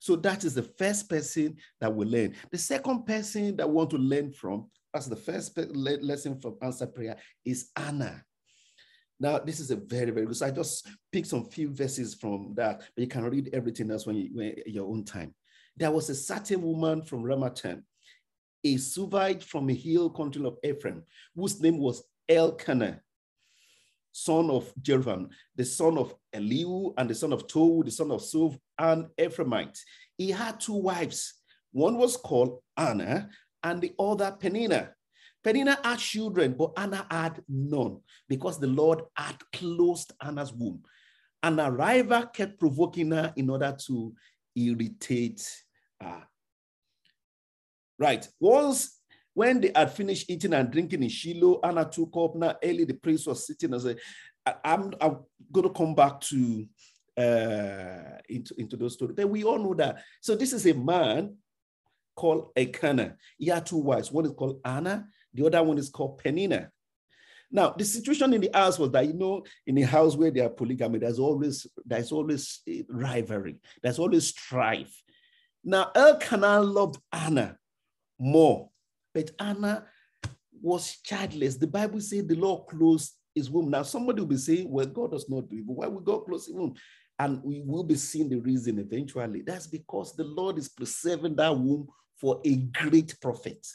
So 0.01 0.15
that 0.15 0.43
is 0.43 0.55
the 0.55 0.63
first 0.63 1.07
person 1.07 1.57
that 1.79 1.93
we 1.93 2.07
learn. 2.07 2.33
The 2.49 2.57
second 2.57 3.05
person 3.05 3.55
that 3.57 3.69
we 3.69 3.75
want 3.75 3.91
to 3.91 3.97
learn 3.97 4.31
from, 4.31 4.67
as 4.95 5.07
the 5.07 5.15
first 5.15 5.55
lesson 5.75 6.41
from 6.41 6.57
answer 6.63 6.87
prayer, 6.87 7.15
is 7.45 7.69
Anna. 7.77 8.23
Now, 9.19 9.37
this 9.37 9.59
is 9.59 9.69
a 9.69 9.75
very, 9.75 10.09
very 10.09 10.25
good. 10.25 10.35
So 10.35 10.47
I 10.47 10.51
just 10.51 10.87
picked 11.11 11.27
some 11.27 11.45
few 11.45 11.69
verses 11.71 12.15
from 12.15 12.55
that, 12.55 12.79
but 12.79 13.01
you 13.01 13.07
can 13.07 13.25
read 13.25 13.51
everything 13.53 13.91
else 13.91 14.07
when 14.07 14.15
you 14.15 14.29
when, 14.33 14.55
your 14.65 14.89
own 14.89 15.03
time. 15.03 15.35
There 15.77 15.91
was 15.91 16.09
a 16.09 16.15
certain 16.15 16.63
woman 16.63 17.03
from 17.03 17.21
Ramathaim, 17.21 17.83
a 18.63 18.75
Zuphite 18.77 19.43
from 19.43 19.69
a 19.69 19.73
hill 19.73 20.09
country 20.09 20.43
of 20.43 20.57
Ephraim, 20.63 21.03
whose 21.35 21.61
name 21.61 21.77
was 21.77 22.01
Elkanah 22.27 23.01
son 24.11 24.49
of 24.49 24.73
Jeroham, 24.81 25.29
the 25.55 25.65
son 25.65 25.97
of 25.97 26.15
Elihu, 26.33 26.93
and 26.97 27.09
the 27.09 27.15
son 27.15 27.33
of 27.33 27.47
Tohu, 27.47 27.85
the 27.85 27.91
son 27.91 28.11
of 28.11 28.21
Zuph, 28.21 28.57
and 28.81 29.07
Ephraimite. 29.17 29.77
He 30.17 30.31
had 30.31 30.59
two 30.59 30.73
wives. 30.73 31.35
One 31.71 31.97
was 31.97 32.17
called 32.17 32.59
Anna, 32.75 33.29
and 33.63 33.81
the 33.81 33.93
other 33.99 34.35
Penina. 34.39 34.89
Penina 35.45 35.77
had 35.83 35.99
children, 35.99 36.55
but 36.57 36.73
Anna 36.77 37.05
had 37.09 37.41
none 37.47 37.99
because 38.27 38.59
the 38.59 38.67
Lord 38.67 39.01
had 39.15 39.37
closed 39.53 40.11
Anna's 40.21 40.53
womb. 40.53 40.83
And 41.43 41.59
a 41.59 41.71
rival 41.71 42.27
kept 42.27 42.59
provoking 42.59 43.11
her 43.11 43.33
in 43.35 43.49
order 43.49 43.75
to 43.87 44.13
irritate 44.55 45.41
her. 45.99 46.23
Right. 47.97 48.27
Once 48.39 48.99
when 49.33 49.61
they 49.61 49.71
had 49.73 49.91
finished 49.91 50.29
eating 50.29 50.53
and 50.53 50.71
drinking 50.71 51.03
in 51.03 51.09
Shiloh, 51.09 51.59
Anna 51.63 51.85
took 51.85 52.15
up. 52.17 52.35
Now, 52.35 52.57
Eli 52.63 52.83
the 52.83 52.93
priest 52.93 53.27
was 53.27 53.47
sitting 53.47 53.73
as 53.73 53.85
a. 53.85 53.95
I'm, 54.65 54.91
I'm 54.99 55.19
going 55.51 55.67
to 55.67 55.73
come 55.73 55.95
back 55.95 56.19
to 56.21 56.65
uh, 57.17 58.17
into, 58.29 58.53
into 58.57 58.77
those 58.77 58.93
stories. 58.93 59.15
But 59.15 59.29
we 59.29 59.43
all 59.43 59.59
know 59.59 59.73
that. 59.75 60.03
So 60.21 60.35
this 60.35 60.53
is 60.53 60.65
a 60.65 60.73
man 60.73 61.35
called 62.15 62.49
Elkanah. 62.55 63.15
He 63.37 63.47
had 63.47 63.65
two 63.65 63.77
wives. 63.77 64.11
One 64.11 64.25
is 64.25 64.31
called 64.31 64.59
Anna. 64.65 65.07
The 65.33 65.45
other 65.45 65.63
one 65.63 65.77
is 65.77 65.89
called 65.89 66.21
Penina. 66.21 66.69
Now, 67.53 67.75
the 67.77 67.83
situation 67.83 68.33
in 68.33 68.41
the 68.41 68.49
house 68.53 68.79
was 68.79 68.91
that, 68.91 69.07
you 69.07 69.13
know, 69.13 69.43
in 69.67 69.77
a 69.77 69.85
house 69.85 70.15
where 70.15 70.31
there 70.31 70.45
are 70.45 70.49
polygamy, 70.49 70.99
there's 70.99 71.19
always, 71.19 71.67
there's 71.85 72.11
always 72.11 72.61
rivalry. 72.87 73.57
There's 73.83 73.99
always 73.99 74.27
strife. 74.27 75.01
Now, 75.63 75.91
Elkanah 75.93 76.61
loved 76.61 76.99
Anna 77.11 77.57
more 78.17 78.71
but 79.13 79.31
Anna 79.39 79.85
was 80.61 80.97
childless. 81.03 81.57
The 81.57 81.67
Bible 81.67 82.01
says 82.01 82.25
the 82.25 82.35
Lord 82.35 82.67
closed 82.67 83.13
his 83.33 83.49
womb. 83.49 83.69
Now, 83.69 83.83
somebody 83.83 84.21
will 84.21 84.27
be 84.27 84.37
saying, 84.37 84.69
well, 84.69 84.85
God 84.85 85.11
does 85.11 85.29
not 85.29 85.49
do 85.49 85.57
it, 85.57 85.67
but 85.67 85.73
why 85.73 85.87
would 85.87 86.03
God 86.03 86.25
close 86.25 86.45
his 86.45 86.55
womb? 86.55 86.75
And 87.21 87.39
we 87.43 87.61
will 87.63 87.83
be 87.83 87.93
seeing 87.93 88.29
the 88.29 88.39
reason 88.39 88.79
eventually. 88.79 89.43
That's 89.43 89.67
because 89.67 90.15
the 90.15 90.23
Lord 90.23 90.57
is 90.57 90.67
preserving 90.67 91.35
that 91.35 91.55
womb 91.55 91.87
for 92.19 92.41
a 92.43 92.55
great 92.55 93.15
prophet. 93.21 93.67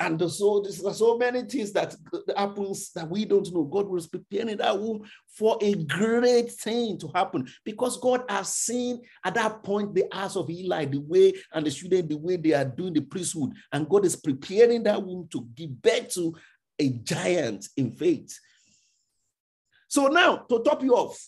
And 0.00 0.20
so 0.28 0.60
there's 0.60 0.98
so 0.98 1.16
many 1.16 1.42
things 1.42 1.70
that 1.74 1.94
happens 2.36 2.90
that 2.94 3.08
we 3.08 3.24
don't 3.24 3.54
know. 3.54 3.62
God 3.62 3.86
was 3.86 4.08
preparing 4.08 4.56
that 4.56 4.76
womb 4.76 5.02
for 5.28 5.58
a 5.60 5.76
great 5.76 6.50
thing 6.50 6.98
to 6.98 7.08
happen 7.14 7.46
because 7.64 7.96
God 8.00 8.24
has 8.28 8.52
seen 8.52 9.00
at 9.24 9.34
that 9.34 9.62
point 9.62 9.94
the 9.94 10.06
house 10.10 10.34
of 10.34 10.50
Eli, 10.50 10.86
the 10.86 10.98
way 10.98 11.34
and 11.52 11.64
the 11.64 11.70
student, 11.70 12.08
the 12.08 12.16
way 12.16 12.36
they 12.36 12.52
are 12.52 12.64
doing 12.64 12.94
the 12.94 13.02
priesthood. 13.02 13.52
And 13.72 13.88
God 13.88 14.04
is 14.06 14.16
preparing 14.16 14.82
that 14.84 15.00
womb 15.00 15.28
to 15.30 15.46
give 15.54 15.80
birth 15.80 16.08
to 16.14 16.34
a 16.80 16.88
giant 16.88 17.68
in 17.76 17.92
faith. 17.92 18.36
So 19.90 20.06
now 20.06 20.36
to 20.48 20.62
top 20.62 20.84
you 20.84 20.94
off, 20.94 21.18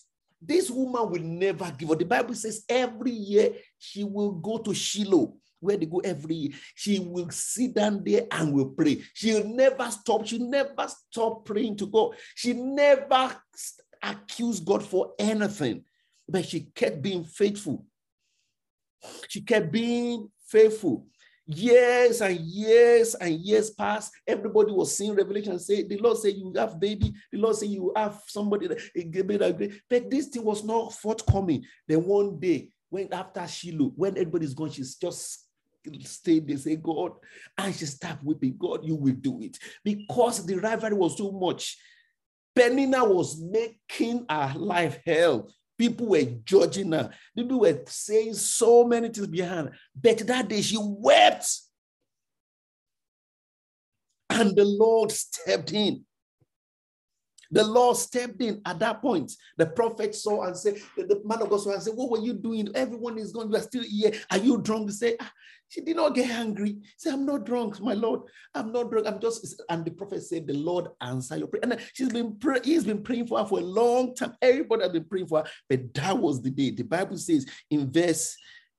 this 0.41 0.71
woman 0.71 1.11
will 1.11 1.21
never 1.21 1.69
give 1.77 1.91
up. 1.91 1.99
The 1.99 2.05
Bible 2.05 2.33
says 2.33 2.63
every 2.67 3.11
year 3.11 3.51
she 3.77 4.05
will 4.05 4.31
go 4.31 4.57
to 4.57 4.73
Shiloh 4.73 5.35
where 5.59 5.75
they 5.75 5.85
go 5.85 5.99
every 5.99 6.35
year. 6.35 6.51
She 6.73 6.99
will 6.99 7.29
sit 7.29 7.73
down 7.75 8.03
there 8.05 8.25
and 8.31 8.53
will 8.53 8.69
pray. 8.69 9.03
She'll 9.13 9.45
never 9.45 9.91
stop. 9.91 10.25
She 10.25 10.37
never 10.37 10.87
stop 10.87 11.45
praying 11.45 11.77
to 11.77 11.87
God. 11.87 12.15
She 12.35 12.53
never 12.53 13.35
accused 14.01 14.65
God 14.65 14.83
for 14.83 15.11
anything, 15.19 15.83
but 16.27 16.45
she 16.45 16.61
kept 16.73 17.01
being 17.01 17.25
faithful. 17.25 17.85
She 19.27 19.41
kept 19.41 19.71
being 19.71 20.29
faithful. 20.47 21.07
Years 21.45 22.21
and 22.21 22.39
years 22.39 23.15
and 23.15 23.33
years 23.33 23.69
passed. 23.69 24.13
Everybody 24.25 24.71
was 24.71 24.97
seeing 24.97 25.13
revelation 25.13 25.59
say, 25.59 25.83
the 25.83 25.97
Lord 25.97 26.17
said 26.17 26.35
you 26.35 26.53
have 26.55 26.79
baby. 26.79 27.13
The 27.31 27.37
Lord 27.37 27.55
said 27.55 27.69
you 27.69 27.91
have 27.95 28.21
somebody 28.27 28.67
that 28.67 29.81
But 29.89 30.09
this 30.09 30.27
thing 30.27 30.43
was 30.43 30.63
not 30.63 30.93
forthcoming. 30.93 31.63
Then 31.87 32.05
one 32.05 32.39
day, 32.39 32.69
when 32.89 33.11
after 33.11 33.45
Shiloh, 33.45 33.91
when 33.95 34.13
everybody's 34.13 34.53
gone, 34.53 34.69
she's 34.69 34.95
just 34.95 35.47
stay 36.03 36.39
they 36.39 36.55
say 36.55 36.75
god 36.75 37.11
and 37.57 37.75
she 37.75 37.85
start 37.85 38.17
weeping 38.23 38.55
god 38.57 38.79
you 38.83 38.95
will 38.95 39.13
do 39.13 39.41
it 39.41 39.57
because 39.83 40.45
the 40.45 40.55
rivalry 40.55 40.95
was 40.95 41.15
too 41.15 41.31
much 41.31 41.77
penina 42.57 43.07
was 43.07 43.41
making 43.41 44.25
her 44.29 44.53
life 44.55 44.99
hell 45.05 45.49
people 45.89 46.07
were 46.07 46.23
judging 46.45 46.93
her. 46.93 47.09
People 47.35 47.59
were 47.59 47.81
saying 47.87 48.33
so 48.35 48.85
many 48.85 49.09
things 49.09 49.27
behind 49.27 49.67
her. 49.67 49.73
But 50.01 50.19
that 50.27 50.47
day 50.47 50.61
she 50.61 50.77
wept. 50.79 51.59
And 54.29 54.55
the 54.55 54.63
lord 54.63 55.11
stepped 55.11 55.73
in 55.73 56.05
the 57.53 57.63
Lord 57.63 57.97
stepped 57.97 58.41
in 58.41 58.61
at 58.65 58.79
that 58.79 59.01
point. 59.01 59.31
The 59.57 59.67
prophet 59.67 60.15
saw 60.15 60.43
and 60.43 60.57
said, 60.57 60.77
the 60.97 61.21
man 61.23 61.41
of 61.41 61.49
God 61.49 61.61
saw 61.61 61.71
and 61.71 61.83
said, 61.83 61.93
What 61.95 62.09
were 62.09 62.19
you 62.19 62.33
doing? 62.33 62.69
Everyone 62.75 63.17
is 63.17 63.31
gone. 63.31 63.49
You 63.51 63.57
are 63.57 63.61
still 63.61 63.83
here. 63.83 64.11
Are 64.31 64.37
you 64.37 64.57
drunk? 64.57 64.89
He 64.89 64.95
said, 64.95 65.15
ah, 65.21 65.31
She 65.69 65.81
did 65.81 65.95
not 65.95 66.15
get 66.15 66.29
angry. 66.31 66.77
Said, 66.97 67.13
I'm 67.13 67.25
not 67.25 67.45
drunk, 67.45 67.79
my 67.79 67.93
Lord. 67.93 68.21
I'm 68.55 68.71
not 68.71 68.89
drunk. 68.89 69.07
I'm 69.07 69.19
just, 69.19 69.61
and 69.69 69.85
the 69.85 69.91
prophet 69.91 70.23
said, 70.23 70.47
The 70.47 70.53
Lord 70.53 70.87
answer 71.01 71.37
your 71.37 71.47
prayer. 71.47 71.61
And 71.63 71.77
she's 71.93 72.09
been 72.09 72.37
pray- 72.37 72.61
he's 72.63 72.85
been 72.85 73.03
praying 73.03 73.27
for 73.27 73.39
her 73.39 73.45
for 73.45 73.59
a 73.59 73.63
long 73.63 74.15
time. 74.15 74.33
Everybody 74.41 74.83
has 74.83 74.91
been 74.91 75.05
praying 75.05 75.27
for 75.27 75.39
her. 75.39 75.45
But 75.69 75.93
that 75.93 76.17
was 76.17 76.41
the 76.41 76.49
day. 76.49 76.71
The 76.71 76.83
Bible 76.83 77.17
says 77.17 77.45
in 77.69 77.91
verse 77.91 78.35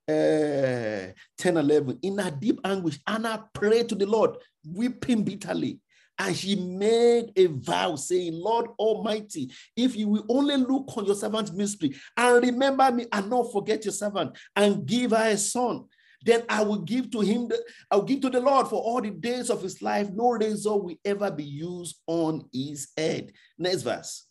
uh, 0.07 1.11
10 1.37 1.57
11, 1.57 1.99
in 2.03 2.17
her 2.17 2.31
deep 2.31 2.59
anguish, 2.63 2.99
Anna 3.07 3.49
prayed 3.53 3.89
to 3.89 3.95
the 3.95 4.05
Lord, 4.05 4.37
weeping 4.67 5.23
bitterly. 5.23 5.79
And 6.17 6.35
she 6.35 6.55
made 6.55 7.33
a 7.35 7.47
vow 7.47 7.95
saying, 7.95 8.33
Lord 8.33 8.67
Almighty, 8.79 9.51
if 9.75 9.95
you 9.95 10.07
will 10.07 10.25
only 10.29 10.57
look 10.57 10.95
on 10.97 11.05
your 11.05 11.15
servant's 11.15 11.51
ministry 11.51 11.95
and 12.15 12.43
remember 12.43 12.89
me 12.91 13.05
and 13.11 13.29
not 13.29 13.51
forget 13.51 13.83
your 13.83 13.93
servant 13.93 14.37
and 14.55 14.85
give 14.85 15.11
her 15.11 15.27
a 15.27 15.37
son, 15.37 15.85
then 16.25 16.43
I 16.49 16.63
will 16.63 16.79
give 16.79 17.11
to 17.11 17.21
him, 17.21 17.47
the, 17.47 17.63
I'll 17.91 18.01
give 18.01 18.21
to 18.21 18.29
the 18.29 18.39
Lord 18.39 18.67
for 18.67 18.81
all 18.81 19.01
the 19.01 19.11
days 19.11 19.49
of 19.49 19.61
his 19.61 19.81
life. 19.81 20.09
No 20.11 20.31
razor 20.31 20.75
will 20.75 20.95
ever 21.05 21.29
be 21.29 21.43
used 21.43 22.01
on 22.07 22.49
his 22.51 22.87
head. 22.97 23.31
Next 23.57 23.83
verse. 23.83 24.25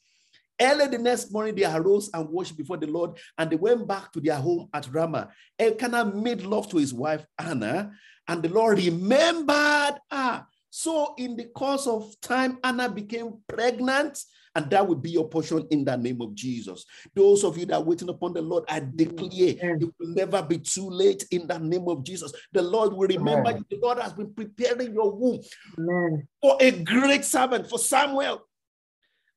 Early 0.61 0.87
the 0.87 0.99
next 0.99 1.33
morning, 1.33 1.55
they 1.55 1.65
arose 1.65 2.11
and 2.15 2.29
worshiped 2.29 2.59
before 2.59 2.77
the 2.77 2.87
Lord, 2.87 3.19
and 3.37 3.51
they 3.51 3.57
went 3.57 3.87
back 3.89 4.13
to 4.13 4.21
their 4.21 4.37
home 4.37 4.69
at 4.73 4.89
Ramah. 4.93 5.31
Elkanah 5.59 6.15
made 6.15 6.43
love 6.43 6.69
to 6.71 6.77
his 6.77 6.95
wife 6.95 7.27
Anna, 7.39 7.93
and 8.29 8.43
the 8.43 8.49
Lord 8.49 8.79
remembered 8.79 9.99
her. 10.11 10.47
So, 10.77 11.15
in 11.19 11.37
the 11.37 11.45
course 11.45 11.87
of 11.87 12.21
time, 12.21 12.59
Anna 12.65 12.89
became 12.89 13.35
pregnant, 13.47 14.19
and 14.57 14.69
that 14.71 14.85
will 14.85 14.97
be 14.97 15.13
your 15.13 15.29
portion 15.29 15.69
in 15.71 15.85
the 15.85 15.97
name 15.97 16.21
of 16.21 16.35
Jesus. 16.35 16.85
Those 17.15 17.45
of 17.45 17.57
you 17.57 17.65
that 17.67 17.77
are 17.77 17.83
waiting 17.83 18.09
upon 18.09 18.33
the 18.33 18.43
Lord, 18.43 18.65
I 18.69 18.81
declare 18.81 19.55
Amen. 19.63 19.79
it 19.81 19.95
will 20.01 20.09
never 20.09 20.43
be 20.43 20.59
too 20.59 20.91
late 20.91 21.27
in 21.31 21.47
the 21.47 21.59
name 21.59 21.87
of 21.87 22.03
Jesus. 22.03 22.33
The 22.51 22.61
Lord 22.61 22.93
will 22.93 23.07
remember 23.07 23.51
Amen. 23.51 23.65
you. 23.71 23.79
The 23.79 23.87
Lord 23.87 24.01
has 24.01 24.15
been 24.15 24.35
preparing 24.35 24.93
your 24.93 25.13
womb 25.13 25.39
Amen. 25.79 26.27
for 26.43 26.57
a 26.61 26.73
great 26.73 27.25
servant, 27.25 27.71
for 27.71 27.79
Samuel. 27.79 28.43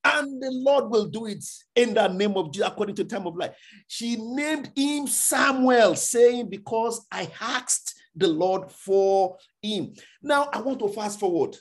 And 0.03 0.41
the 0.41 0.49
Lord 0.49 0.89
will 0.89 1.05
do 1.05 1.27
it 1.27 1.45
in 1.75 1.93
the 1.93 2.07
name 2.07 2.35
of 2.35 2.51
Jesus 2.51 2.67
according 2.67 2.95
to 2.95 3.03
the 3.03 3.15
time 3.15 3.27
of 3.27 3.35
life. 3.35 3.55
She 3.87 4.15
named 4.15 4.71
him 4.75 5.05
Samuel, 5.05 5.93
saying, 5.93 6.49
Because 6.49 7.05
I 7.11 7.29
asked 7.39 7.93
the 8.17 8.27
Lord 8.27 8.71
for 8.71 9.37
him. 9.61 9.93
Now 10.21 10.49
I 10.51 10.61
want 10.61 10.79
to 10.79 10.89
fast 10.89 11.19
forward. 11.19 11.55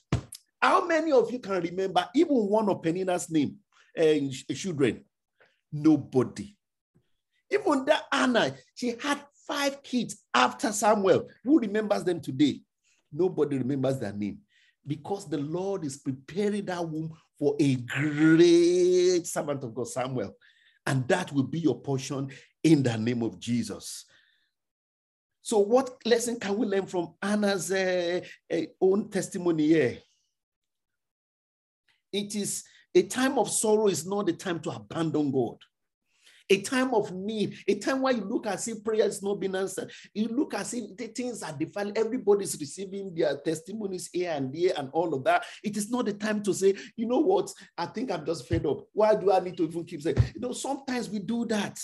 How 0.60 0.86
many 0.86 1.12
of 1.12 1.30
you 1.30 1.38
can 1.38 1.62
remember 1.62 2.08
even 2.14 2.36
one 2.36 2.68
of 2.68 2.82
Penina's 2.82 3.30
name, 3.30 3.56
uh, 3.98 4.54
children? 4.54 5.04
Nobody. 5.72 6.56
Even 7.50 7.84
that 7.84 8.04
Anna, 8.10 8.54
she 8.74 8.96
had 9.00 9.20
five 9.46 9.82
kids 9.82 10.24
after 10.34 10.72
Samuel. 10.72 11.28
Who 11.44 11.60
remembers 11.60 12.04
them 12.04 12.20
today? 12.20 12.60
Nobody 13.12 13.58
remembers 13.58 13.98
their 13.98 14.12
name 14.12 14.38
because 14.86 15.28
the 15.28 15.38
Lord 15.38 15.84
is 15.84 15.98
preparing 15.98 16.64
that 16.66 16.88
womb 16.88 17.12
for 17.38 17.54
a 17.60 17.76
great 17.76 19.26
servant 19.26 19.62
of 19.62 19.74
God, 19.74 19.88
Samuel. 19.88 20.36
And 20.86 21.06
that 21.08 21.32
will 21.32 21.44
be 21.44 21.60
your 21.60 21.80
portion 21.80 22.30
in 22.62 22.82
the 22.82 22.96
name 22.96 23.22
of 23.22 23.38
Jesus. 23.38 24.04
So, 25.46 25.60
what 25.60 26.04
lesson 26.04 26.40
can 26.40 26.56
we 26.56 26.66
learn 26.66 26.86
from 26.86 27.14
Anna's 27.22 27.70
uh, 27.70 28.20
uh, 28.52 28.62
own 28.80 29.08
testimony 29.08 29.68
here? 29.68 29.98
It 32.12 32.34
is 32.34 32.64
a 32.92 33.04
time 33.04 33.38
of 33.38 33.48
sorrow 33.48 33.86
is 33.86 34.04
not 34.04 34.26
the 34.26 34.32
time 34.32 34.58
to 34.62 34.70
abandon 34.70 35.30
God 35.30 35.58
a 36.48 36.60
time 36.62 36.94
of 36.94 37.12
need, 37.12 37.56
a 37.66 37.74
time 37.74 38.02
where 38.02 38.14
you 38.14 38.22
look 38.22 38.46
as 38.46 38.68
if 38.68 38.84
prayer 38.84 39.04
is 39.04 39.20
not 39.20 39.40
being 39.40 39.56
answered. 39.56 39.90
You 40.14 40.28
look 40.28 40.54
as 40.54 40.72
if 40.74 40.96
the 40.96 41.08
things 41.08 41.42
are 41.42 41.50
defined, 41.52 41.98
everybody's 41.98 42.56
receiving 42.60 43.12
their 43.12 43.36
testimonies 43.38 44.08
here 44.12 44.30
and 44.30 44.54
there 44.54 44.72
and 44.76 44.88
all 44.92 45.12
of 45.12 45.24
that. 45.24 45.44
It 45.64 45.76
is 45.76 45.90
not 45.90 46.04
the 46.04 46.12
time 46.12 46.44
to 46.44 46.54
say, 46.54 46.74
you 46.94 47.06
know 47.06 47.18
what, 47.18 47.52
I 47.76 47.86
think 47.86 48.12
I'm 48.12 48.24
just 48.24 48.46
fed 48.46 48.64
up. 48.64 48.84
Why 48.92 49.16
do 49.16 49.32
I 49.32 49.40
need 49.40 49.56
to 49.56 49.64
even 49.64 49.84
keep 49.84 50.02
saying? 50.02 50.18
You 50.36 50.40
know, 50.40 50.52
sometimes 50.52 51.10
we 51.10 51.18
do 51.18 51.46
that. 51.46 51.80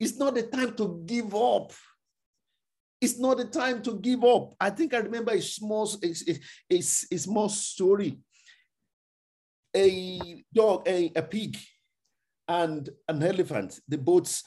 It's 0.00 0.16
not 0.16 0.34
the 0.34 0.44
time 0.44 0.74
to 0.76 1.02
give 1.04 1.34
up. 1.34 1.74
It's 3.02 3.18
not 3.18 3.38
the 3.38 3.46
time 3.46 3.82
to 3.82 3.98
give 3.98 4.22
up. 4.22 4.54
I 4.60 4.70
think 4.70 4.94
I 4.94 4.98
remember 4.98 5.32
a 5.32 5.42
small, 5.42 5.90
a, 6.04 6.14
a, 6.70 6.76
a 6.76 6.80
small 7.18 7.48
story. 7.48 8.18
A 9.74 10.44
dog, 10.54 10.86
a, 10.86 11.10
a 11.16 11.22
pig 11.22 11.56
and 12.46 12.88
an 13.08 13.22
elephant, 13.24 13.80
the 13.88 13.98
boats 13.98 14.44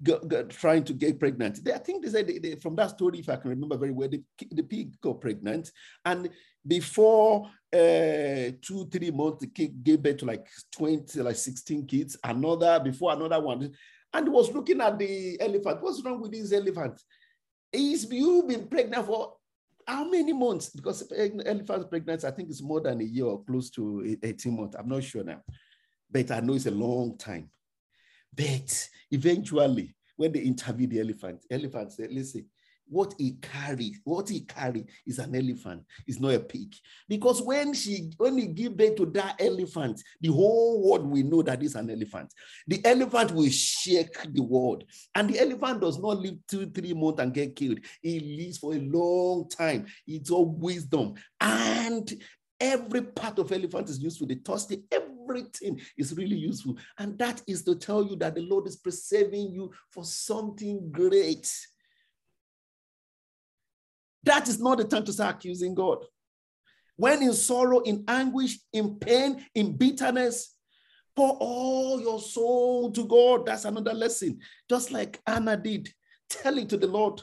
got, 0.00 0.28
got 0.28 0.50
trying 0.50 0.84
to 0.84 0.92
get 0.92 1.18
pregnant. 1.18 1.64
They, 1.64 1.72
I 1.72 1.78
think 1.78 2.04
they 2.04 2.10
said 2.10 2.28
they, 2.28 2.38
they, 2.38 2.54
from 2.54 2.76
that 2.76 2.90
story, 2.90 3.18
if 3.18 3.28
I 3.28 3.36
can 3.36 3.50
remember 3.50 3.76
very 3.76 3.90
well, 3.90 4.08
the, 4.08 4.22
the 4.52 4.62
pig 4.62 5.00
got 5.00 5.20
pregnant. 5.20 5.72
And 6.04 6.30
before 6.64 7.46
uh, 7.72 8.54
two, 8.62 8.88
three 8.88 9.10
months, 9.10 9.40
the 9.40 9.48
kid 9.48 9.82
gave 9.82 10.00
birth 10.00 10.18
to 10.18 10.26
like 10.26 10.46
20, 10.76 11.22
like 11.22 11.34
16 11.34 11.84
kids, 11.88 12.16
another 12.22 12.78
before 12.78 13.14
another 13.14 13.40
one. 13.40 13.72
And 14.14 14.28
was 14.28 14.52
looking 14.52 14.80
at 14.80 14.96
the 14.96 15.40
elephant. 15.40 15.82
What's 15.82 16.04
wrong 16.04 16.20
with 16.20 16.30
this 16.30 16.52
elephant? 16.52 17.02
Is 17.76 18.10
you've 18.10 18.48
been 18.48 18.66
pregnant 18.66 19.06
for 19.06 19.34
how 19.86 20.08
many 20.08 20.32
months? 20.32 20.70
Because 20.70 21.10
elephant 21.12 21.90
pregnancy, 21.90 22.26
I 22.26 22.30
think 22.30 22.50
it's 22.50 22.62
more 22.62 22.80
than 22.80 23.00
a 23.00 23.04
year 23.04 23.26
or 23.26 23.44
close 23.44 23.70
to 23.70 24.16
18 24.22 24.56
months. 24.56 24.76
I'm 24.78 24.88
not 24.88 25.04
sure 25.04 25.22
now 25.22 25.42
but 26.10 26.30
I 26.30 26.40
know 26.40 26.54
it's 26.54 26.66
a 26.66 26.70
long 26.70 27.16
time. 27.18 27.50
But 28.34 28.88
eventually, 29.10 29.94
when 30.16 30.32
they 30.32 30.40
interview 30.40 30.86
the 30.86 31.00
elephant, 31.00 31.44
elephant 31.50 31.92
said, 31.92 32.12
listen, 32.12 32.46
what 32.88 33.14
he 33.18 33.32
carry, 33.42 33.96
what 34.04 34.28
he 34.28 34.40
carry 34.40 34.86
is 35.06 35.18
an 35.18 35.34
elephant, 35.34 35.82
it's 36.06 36.20
not 36.20 36.34
a 36.34 36.40
pig. 36.40 36.74
Because 37.08 37.42
when 37.42 37.74
she 37.74 38.10
when 38.16 38.38
he 38.38 38.46
give 38.46 38.76
birth 38.76 38.96
to 38.96 39.06
that 39.06 39.36
elephant, 39.40 40.02
the 40.20 40.28
whole 40.28 40.88
world 40.88 41.10
will 41.10 41.24
know 41.24 41.42
that 41.42 41.62
it's 41.62 41.74
an 41.74 41.90
elephant. 41.90 42.32
The 42.66 42.80
elephant 42.84 43.32
will 43.32 43.50
shake 43.50 44.32
the 44.32 44.42
world. 44.42 44.84
And 45.14 45.30
the 45.30 45.40
elephant 45.40 45.80
does 45.80 45.98
not 45.98 46.18
live 46.18 46.36
two, 46.48 46.66
three 46.66 46.94
months 46.94 47.20
and 47.20 47.34
get 47.34 47.56
killed. 47.56 47.80
He 48.00 48.20
lives 48.20 48.58
for 48.58 48.74
a 48.74 48.78
long 48.78 49.48
time. 49.48 49.86
It's 50.06 50.30
all 50.30 50.46
wisdom. 50.46 51.14
And 51.40 52.12
every 52.60 53.02
part 53.02 53.38
of 53.38 53.52
elephant 53.52 53.90
is 53.90 53.98
useful. 53.98 54.26
The 54.26 54.40
every 54.90 55.16
everything 55.28 55.80
is 55.96 56.14
really 56.16 56.36
useful. 56.36 56.76
And 56.98 57.18
that 57.18 57.42
is 57.46 57.62
to 57.64 57.74
tell 57.74 58.04
you 58.04 58.16
that 58.16 58.34
the 58.34 58.42
Lord 58.42 58.66
is 58.66 58.76
preserving 58.76 59.52
you 59.52 59.70
for 59.90 60.04
something 60.04 60.90
great. 60.90 61.50
That 64.26 64.48
is 64.48 64.60
not 64.60 64.78
the 64.78 64.84
time 64.84 65.04
to 65.04 65.12
start 65.12 65.36
accusing 65.36 65.74
God. 65.74 66.04
When 66.96 67.22
in 67.22 67.32
sorrow, 67.32 67.80
in 67.80 68.04
anguish, 68.08 68.58
in 68.72 68.96
pain, 68.96 69.44
in 69.54 69.76
bitterness, 69.76 70.56
pour 71.14 71.36
all 71.40 72.00
your 72.00 72.20
soul 72.20 72.92
to 72.92 73.06
God. 73.06 73.46
That's 73.46 73.64
another 73.64 73.94
lesson. 73.94 74.38
Just 74.68 74.90
like 74.90 75.20
Anna 75.26 75.56
did, 75.56 75.88
tell 76.28 76.58
it 76.58 76.68
to 76.70 76.76
the 76.76 76.86
Lord. 76.86 77.22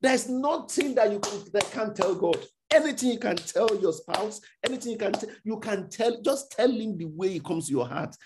There's 0.00 0.28
nothing 0.28 0.94
that 0.96 1.12
you 1.12 1.20
that 1.52 1.70
can't 1.70 1.94
tell 1.94 2.14
God. 2.14 2.38
Anything 2.70 3.12
you 3.12 3.18
can 3.18 3.36
tell 3.36 3.68
your 3.80 3.92
spouse, 3.92 4.40
anything 4.64 4.92
you 4.92 4.98
can 4.98 5.12
tell, 5.12 5.30
you 5.44 5.60
can 5.60 5.88
tell, 5.90 6.20
just 6.22 6.50
tell 6.52 6.70
him 6.70 6.96
the 6.96 7.04
way 7.04 7.36
it 7.36 7.44
comes 7.44 7.66
to 7.66 7.72
your 7.72 7.86
heart. 7.86 8.16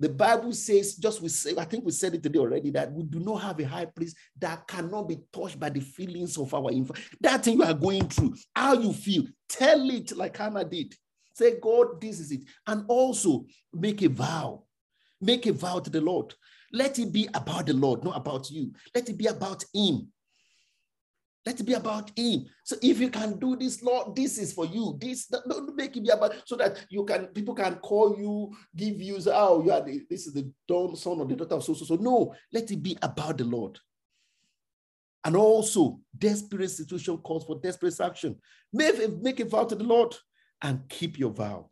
The 0.00 0.08
Bible 0.08 0.52
says, 0.52 0.94
just 0.94 1.20
we 1.20 1.28
say, 1.28 1.54
I 1.58 1.64
think 1.64 1.84
we 1.84 1.90
said 1.90 2.14
it 2.14 2.22
today 2.22 2.38
already, 2.38 2.70
that 2.70 2.92
we 2.92 3.02
do 3.02 3.18
not 3.18 3.42
have 3.42 3.58
a 3.58 3.66
high 3.66 3.86
priest 3.86 4.16
that 4.38 4.66
cannot 4.68 5.08
be 5.08 5.18
touched 5.32 5.58
by 5.58 5.70
the 5.70 5.80
feelings 5.80 6.38
of 6.38 6.54
our. 6.54 6.70
That 7.20 7.42
thing 7.42 7.58
you 7.58 7.64
are 7.64 7.74
going 7.74 8.08
through, 8.08 8.34
how 8.54 8.74
you 8.74 8.92
feel, 8.92 9.24
tell 9.48 9.90
it 9.90 10.16
like 10.16 10.36
Hannah 10.36 10.64
did. 10.64 10.94
Say, 11.34 11.58
God, 11.60 12.00
this 12.00 12.20
is 12.20 12.30
it. 12.30 12.42
And 12.66 12.84
also 12.88 13.46
make 13.72 14.02
a 14.02 14.08
vow. 14.08 14.64
Make 15.20 15.46
a 15.46 15.52
vow 15.52 15.80
to 15.80 15.90
the 15.90 16.00
Lord. 16.00 16.34
Let 16.72 16.98
it 16.98 17.12
be 17.12 17.28
about 17.34 17.66
the 17.66 17.72
Lord, 17.72 18.04
not 18.04 18.16
about 18.16 18.50
you. 18.50 18.72
Let 18.94 19.08
it 19.08 19.18
be 19.18 19.26
about 19.26 19.64
Him. 19.74 20.12
Let 21.48 21.60
it 21.60 21.64
be 21.64 21.72
about 21.72 22.10
him. 22.14 22.44
So 22.62 22.76
if 22.82 23.00
you 23.00 23.08
can 23.08 23.38
do 23.38 23.56
this, 23.56 23.82
Lord, 23.82 24.14
this 24.14 24.36
is 24.36 24.52
for 24.52 24.66
you. 24.66 24.98
This 25.00 25.28
don't 25.28 25.74
make 25.74 25.96
it 25.96 26.02
be 26.02 26.10
about 26.10 26.34
so 26.44 26.56
that 26.56 26.84
you 26.90 27.06
can 27.06 27.28
people 27.28 27.54
can 27.54 27.76
call 27.76 28.18
you, 28.18 28.54
give 28.76 29.00
you, 29.00 29.18
oh, 29.28 29.64
you 29.64 29.72
are 29.72 29.80
the, 29.80 30.02
this 30.10 30.26
is 30.26 30.34
the 30.34 30.52
son 30.94 31.20
or 31.20 31.24
the 31.24 31.34
daughter 31.34 31.54
of 31.54 31.64
so 31.64 31.72
so 31.72 31.86
so. 31.86 31.94
No, 31.94 32.34
let 32.52 32.70
it 32.70 32.82
be 32.82 32.98
about 33.00 33.38
the 33.38 33.44
Lord. 33.44 33.78
And 35.24 35.36
also, 35.36 36.00
desperate 36.18 36.68
situation 36.68 37.16
calls 37.16 37.46
for 37.46 37.58
desperate 37.58 37.98
action. 37.98 38.36
Make, 38.70 39.10
make 39.22 39.40
a 39.40 39.46
vow 39.46 39.64
to 39.64 39.74
the 39.74 39.84
Lord 39.84 40.14
and 40.60 40.86
keep 40.90 41.18
your 41.18 41.30
vow. 41.30 41.70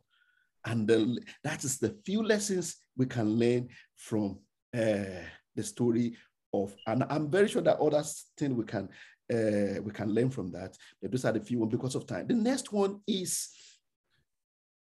And 0.65 0.87
the, 0.87 1.21
that 1.43 1.63
is 1.63 1.77
the 1.77 1.95
few 2.03 2.23
lessons 2.23 2.77
we 2.97 3.05
can 3.05 3.29
learn 3.29 3.69
from 3.95 4.39
uh, 4.75 5.21
the 5.55 5.61
story 5.61 6.17
of, 6.51 6.75
and 6.87 7.05
I'm 7.09 7.29
very 7.29 7.47
sure 7.47 7.61
that 7.61 7.77
other 7.77 8.03
things 8.39 8.55
we 8.55 8.65
can 8.65 8.89
uh, 9.31 9.81
we 9.81 9.91
can 9.91 10.13
learn 10.13 10.29
from 10.29 10.51
that. 10.51 10.77
But 11.01 11.11
those 11.11 11.25
are 11.25 11.31
the 11.31 11.41
few 11.41 11.59
ones 11.59 11.71
because 11.71 11.95
of 11.95 12.07
time. 12.07 12.27
The 12.27 12.33
next 12.33 12.71
one 12.71 13.01
is 13.07 13.49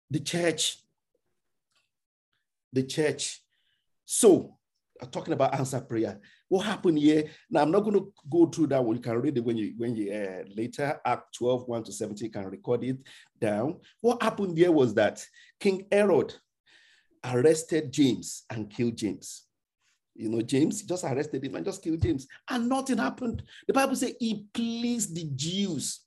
the 0.09 0.19
church. 0.19 0.77
The 2.73 2.83
church. 2.83 3.41
So, 4.05 4.57
talking 5.11 5.33
about 5.33 5.55
answer 5.55 5.81
prayer. 5.81 6.19
What 6.47 6.65
happened 6.65 6.99
here? 6.99 7.25
Now, 7.49 7.61
I'm 7.61 7.71
not 7.71 7.81
going 7.81 7.95
to 7.95 8.13
go 8.29 8.45
through 8.45 8.67
that 8.67 8.83
one. 8.83 8.95
You 8.95 9.01
can 9.01 9.19
read 9.19 9.37
it 9.37 9.43
when 9.43 9.57
you 9.57 9.73
when 9.77 9.95
you 9.95 10.13
uh, 10.13 10.43
later 10.55 10.99
Act 11.05 11.35
12, 11.35 11.67
1 11.67 11.83
to 11.85 11.91
17, 11.91 12.31
can 12.31 12.45
record 12.45 12.83
it 12.83 12.97
down. 13.39 13.79
What 14.01 14.21
happened 14.21 14.57
here 14.57 14.71
was 14.71 14.93
that 14.93 15.25
King 15.59 15.87
Herod 15.91 16.33
arrested 17.23 17.91
James 17.91 18.43
and 18.49 18.69
killed 18.69 18.97
James. 18.97 19.44
You 20.15 20.29
know, 20.29 20.41
James 20.41 20.81
just 20.83 21.03
arrested 21.03 21.43
him 21.43 21.55
and 21.55 21.65
just 21.65 21.83
killed 21.83 22.01
James, 22.01 22.27
and 22.49 22.69
nothing 22.69 22.97
happened. 22.97 23.43
The 23.67 23.73
Bible 23.73 23.95
says 23.95 24.13
he 24.19 24.45
pleased 24.53 25.15
the 25.15 25.29
Jews. 25.35 26.01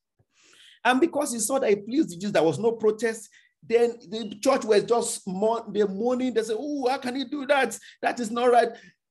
And 0.85 1.01
because 1.01 1.33
he 1.33 1.38
saw 1.40 1.59
that 1.59 1.71
he 1.71 1.77
pleased 1.77 2.11
the 2.11 2.16
Jews, 2.16 2.33
there 2.33 2.42
was 2.42 2.59
no 2.59 2.73
protest. 2.73 3.29
Then 3.62 3.99
the 4.09 4.38
church 4.42 4.64
was 4.64 4.85
just 4.85 5.27
mourn, 5.27 5.64
they're 5.73 5.88
mourning. 5.88 6.33
They 6.33 6.42
say, 6.42 6.55
Oh, 6.57 6.88
how 6.88 6.99
can 6.99 7.16
he 7.16 7.25
do 7.25 7.44
that? 7.47 7.79
That 8.01 8.18
is 8.21 8.31
not 8.31 8.51
right. 8.51 8.68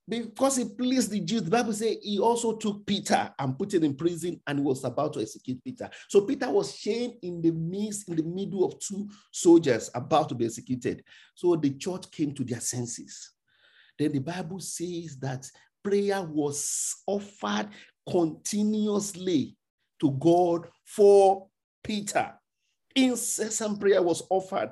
because 0.10 0.56
he 0.56 0.66
pleased 0.66 1.12
the 1.12 1.20
Jews, 1.20 1.44
the 1.44 1.52
Bible 1.52 1.74
says 1.74 1.98
he 2.02 2.18
also 2.18 2.56
took 2.56 2.86
Peter 2.86 3.30
and 3.38 3.58
put 3.60 3.74
him 3.74 3.84
in 3.84 3.94
prison 3.94 4.40
and 4.48 4.64
was 4.64 4.84
about 4.86 5.14
to 5.14 5.22
execute 5.22 5.62
Peter. 5.64 5.90
So 6.08 6.22
Peter 6.22 6.50
was 6.50 6.78
chained 6.78 7.16
in 7.22 7.42
the 7.42 7.52
midst, 7.52 8.08
in 8.08 8.16
the 8.16 8.24
middle 8.24 8.64
of 8.64 8.80
two 8.80 9.10
soldiers 9.32 9.90
about 9.94 10.30
to 10.30 10.36
be 10.36 10.46
executed. 10.46 11.04
So 11.36 11.56
the 11.58 11.72
church 11.72 12.10
came 12.10 12.34
to 12.36 12.44
their 12.46 12.62
senses. 12.62 13.34
Then 13.98 14.12
the 14.12 14.20
Bible 14.20 14.60
says 14.60 15.18
that 15.22 15.50
prayer 15.84 16.22
was 16.22 16.96
offered 17.06 17.70
continuously 18.10 19.58
to 20.00 20.12
God 20.12 20.68
for 20.86 21.48
Peter. 21.84 22.34
Incessant 22.96 23.80
prayer 23.80 24.02
was 24.02 24.24
offered. 24.30 24.72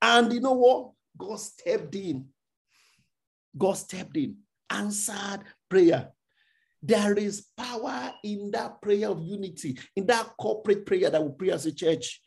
And 0.00 0.32
you 0.32 0.40
know 0.40 0.52
what? 0.52 0.90
God 1.16 1.40
stepped 1.40 1.94
in. 1.94 2.26
God 3.56 3.74
stepped 3.74 4.16
in 4.16 4.36
answered 4.72 5.40
prayer. 5.68 6.10
There 6.82 7.14
is 7.14 7.46
power 7.56 8.12
in 8.24 8.50
that 8.52 8.82
prayer 8.82 9.08
of 9.08 9.22
unity, 9.22 9.78
in 9.94 10.06
that 10.06 10.30
corporate 10.40 10.84
prayer 10.84 11.10
that 11.10 11.22
we 11.22 11.30
pray 11.38 11.50
as 11.50 11.66
a 11.66 11.72
church. 11.72 12.20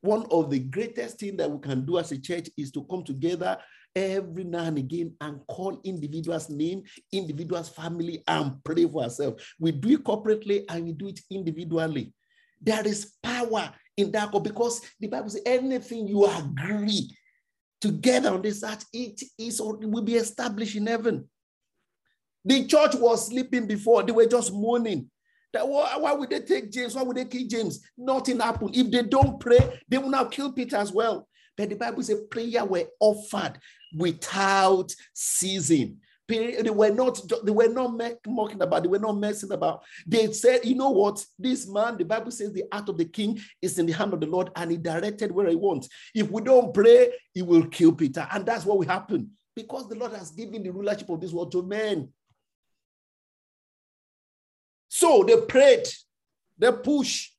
One 0.00 0.26
of 0.30 0.50
the 0.50 0.60
greatest 0.60 1.18
things 1.18 1.36
that 1.38 1.50
we 1.50 1.58
can 1.60 1.84
do 1.84 1.98
as 1.98 2.12
a 2.12 2.18
church 2.18 2.48
is 2.56 2.70
to 2.72 2.84
come 2.84 3.04
together 3.04 3.58
every 3.94 4.44
now 4.44 4.64
and 4.64 4.78
again 4.78 5.14
and 5.20 5.40
call 5.46 5.80
individuals' 5.84 6.50
name, 6.50 6.82
individuals' 7.12 7.68
family, 7.68 8.22
and 8.26 8.62
pray 8.64 8.86
for 8.86 9.02
ourselves. 9.02 9.42
We 9.58 9.72
do 9.72 9.90
it 9.90 10.04
corporately 10.04 10.64
and 10.68 10.84
we 10.84 10.92
do 10.92 11.08
it 11.08 11.20
individually. 11.30 12.12
There 12.60 12.86
is 12.86 13.14
power 13.22 13.72
in 13.96 14.10
that 14.12 14.30
because 14.42 14.80
the 15.00 15.08
Bible 15.08 15.30
says 15.30 15.42
anything 15.46 16.08
you 16.08 16.26
agree 16.26 17.10
together 17.80 18.30
on 18.30 18.42
this 18.42 18.62
earth, 18.62 18.84
it 18.92 19.22
is 19.38 19.60
or 19.60 19.82
it 19.82 19.88
will 19.88 20.02
be 20.02 20.14
established 20.14 20.76
in 20.76 20.86
heaven. 20.86 21.28
The 22.44 22.66
church 22.66 22.94
was 22.94 23.26
sleeping 23.26 23.66
before, 23.66 24.02
they 24.02 24.12
were 24.12 24.26
just 24.26 24.52
mourning. 24.52 25.10
That 25.52 25.66
why, 25.66 25.96
why 25.96 26.12
would 26.12 26.30
they 26.30 26.40
take 26.40 26.70
James? 26.70 26.94
Why 26.94 27.02
would 27.02 27.16
they 27.16 27.24
kill 27.24 27.46
James? 27.48 27.80
Nothing 27.96 28.38
happened. 28.38 28.76
If 28.76 28.90
they 28.90 29.02
don't 29.02 29.40
pray, 29.40 29.80
they 29.88 29.98
will 29.98 30.10
now 30.10 30.24
kill 30.24 30.52
Peter 30.52 30.76
as 30.76 30.92
well. 30.92 31.26
But 31.56 31.70
the 31.70 31.74
Bible 31.74 32.02
says 32.02 32.22
prayer 32.30 32.64
were 32.64 32.84
offered 33.00 33.58
without 33.94 34.94
ceasing. 35.12 35.98
They 36.28 36.70
were 36.70 36.90
not, 36.90 37.20
they 37.42 37.52
were 37.52 37.68
not 37.68 37.98
mocking 38.26 38.60
about, 38.60 38.82
they 38.82 38.88
were 38.88 38.98
not 38.98 39.16
messing 39.16 39.50
about. 39.50 39.82
They 40.06 40.30
said, 40.32 40.62
you 40.62 40.74
know 40.74 40.90
what? 40.90 41.24
This 41.38 41.66
man, 41.66 41.96
the 41.96 42.04
Bible 42.04 42.30
says 42.30 42.52
the 42.52 42.64
heart 42.70 42.90
of 42.90 42.98
the 42.98 43.06
king 43.06 43.40
is 43.62 43.78
in 43.78 43.86
the 43.86 43.94
hand 43.94 44.12
of 44.12 44.20
the 44.20 44.26
Lord, 44.26 44.50
and 44.54 44.70
he 44.70 44.76
directed 44.76 45.32
where 45.32 45.48
he 45.48 45.56
wants. 45.56 45.88
If 46.14 46.30
we 46.30 46.42
don't 46.42 46.74
pray, 46.74 47.14
he 47.32 47.40
will 47.40 47.66
kill 47.66 47.92
Peter. 47.92 48.28
And 48.30 48.44
that's 48.44 48.66
what 48.66 48.78
will 48.78 48.86
happen. 48.86 49.30
Because 49.56 49.88
the 49.88 49.94
Lord 49.94 50.12
has 50.12 50.30
given 50.30 50.62
the 50.62 50.70
rulership 50.70 51.08
of 51.08 51.20
this 51.20 51.32
world 51.32 51.50
to 51.52 51.62
men. 51.62 52.10
So 54.88 55.24
they 55.26 55.40
prayed, 55.40 55.86
they 56.58 56.72
push, 56.72 57.30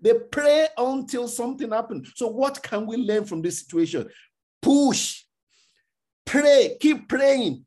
they 0.00 0.14
pray 0.14 0.66
until 0.76 1.28
something 1.28 1.70
happened. 1.70 2.08
So, 2.16 2.26
what 2.26 2.60
can 2.60 2.86
we 2.86 2.96
learn 2.96 3.24
from 3.24 3.40
this 3.40 3.60
situation? 3.60 4.08
Push, 4.60 5.24
pray, 6.24 6.76
keep 6.80 7.08
praying. 7.08 7.64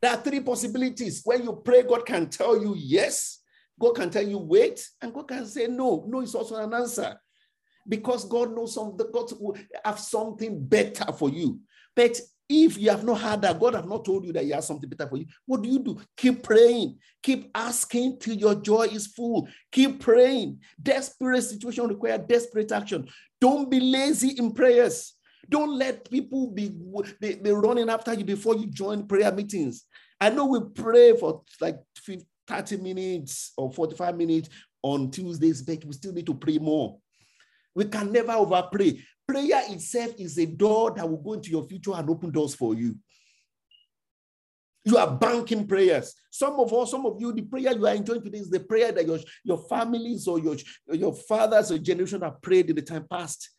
There 0.00 0.10
are 0.10 0.16
three 0.16 0.40
possibilities. 0.40 1.20
When 1.24 1.44
you 1.44 1.60
pray, 1.64 1.82
God 1.82 2.06
can 2.06 2.28
tell 2.28 2.60
you 2.60 2.74
yes, 2.76 3.40
God 3.78 3.92
can 3.92 4.10
tell 4.10 4.26
you 4.26 4.38
wait, 4.38 4.86
and 5.00 5.12
God 5.12 5.28
can 5.28 5.46
say 5.46 5.66
no. 5.66 6.04
No 6.08 6.20
is 6.20 6.34
also 6.34 6.56
an 6.56 6.72
answer 6.72 7.18
because 7.88 8.24
God 8.24 8.54
knows 8.54 8.74
something, 8.74 9.06
God 9.12 9.30
will 9.38 9.56
have 9.84 9.98
something 9.98 10.64
better 10.66 11.12
for 11.12 11.28
you. 11.28 11.60
But 11.94 12.20
if 12.48 12.78
you 12.78 12.90
have 12.90 13.04
not 13.04 13.20
had 13.20 13.42
that, 13.42 13.60
God 13.60 13.74
have 13.74 13.88
not 13.88 14.04
told 14.04 14.24
you 14.24 14.32
that 14.32 14.44
He 14.44 14.50
has 14.50 14.66
something 14.66 14.88
better 14.88 15.08
for 15.08 15.16
you, 15.16 15.26
what 15.46 15.62
do 15.62 15.68
you 15.68 15.78
do? 15.78 16.00
Keep 16.16 16.42
praying, 16.42 16.98
keep 17.22 17.50
asking 17.54 18.18
till 18.18 18.34
your 18.34 18.54
joy 18.56 18.84
is 18.84 19.06
full. 19.06 19.48
Keep 19.70 20.00
praying. 20.00 20.60
Desperate 20.82 21.42
situation 21.42 21.86
require 21.86 22.18
desperate 22.18 22.72
action. 22.72 23.08
Don't 23.40 23.70
be 23.70 23.80
lazy 23.80 24.30
in 24.30 24.52
prayers. 24.52 25.14
Don't 25.50 25.76
let 25.76 26.08
people 26.08 26.46
be, 26.46 26.72
be, 27.20 27.34
be 27.34 27.50
running 27.50 27.90
after 27.90 28.14
you 28.14 28.24
before 28.24 28.56
you 28.56 28.66
join 28.68 29.06
prayer 29.06 29.32
meetings. 29.32 29.84
I 30.20 30.30
know 30.30 30.46
we 30.46 30.60
pray 30.74 31.16
for 31.16 31.42
like 31.60 31.76
30 32.46 32.76
minutes 32.76 33.52
or 33.56 33.72
45 33.72 34.16
minutes 34.16 34.48
on 34.82 35.10
Tuesdays, 35.10 35.62
but 35.62 35.84
we 35.84 35.92
still 35.92 36.12
need 36.12 36.26
to 36.26 36.34
pray 36.34 36.58
more. 36.58 36.98
We 37.74 37.84
can 37.86 38.12
never 38.12 38.32
over 38.32 38.62
pray. 38.72 39.02
Prayer 39.26 39.62
itself 39.68 40.12
is 40.18 40.38
a 40.38 40.46
door 40.46 40.92
that 40.92 41.08
will 41.08 41.22
go 41.22 41.34
into 41.34 41.50
your 41.50 41.64
future 41.64 41.92
and 41.94 42.08
open 42.08 42.30
doors 42.30 42.54
for 42.54 42.74
you. 42.74 42.96
You 44.84 44.96
are 44.96 45.10
banking 45.10 45.66
prayers. 45.66 46.14
Some 46.30 46.58
of 46.58 46.72
us, 46.72 46.90
some 46.90 47.04
of 47.06 47.20
you, 47.20 47.32
the 47.32 47.42
prayer 47.42 47.72
you 47.72 47.86
are 47.86 47.94
enjoying 47.94 48.22
today 48.22 48.38
is 48.38 48.50
the 48.50 48.60
prayer 48.60 48.92
that 48.92 49.06
your, 49.06 49.18
your 49.44 49.58
families 49.68 50.26
or 50.26 50.38
your, 50.38 50.56
your 50.92 51.14
fathers 51.14 51.70
or 51.70 51.78
generation 51.78 52.22
have 52.22 52.40
prayed 52.40 52.70
in 52.70 52.76
the 52.76 52.82
time 52.82 53.06
past. 53.10 53.50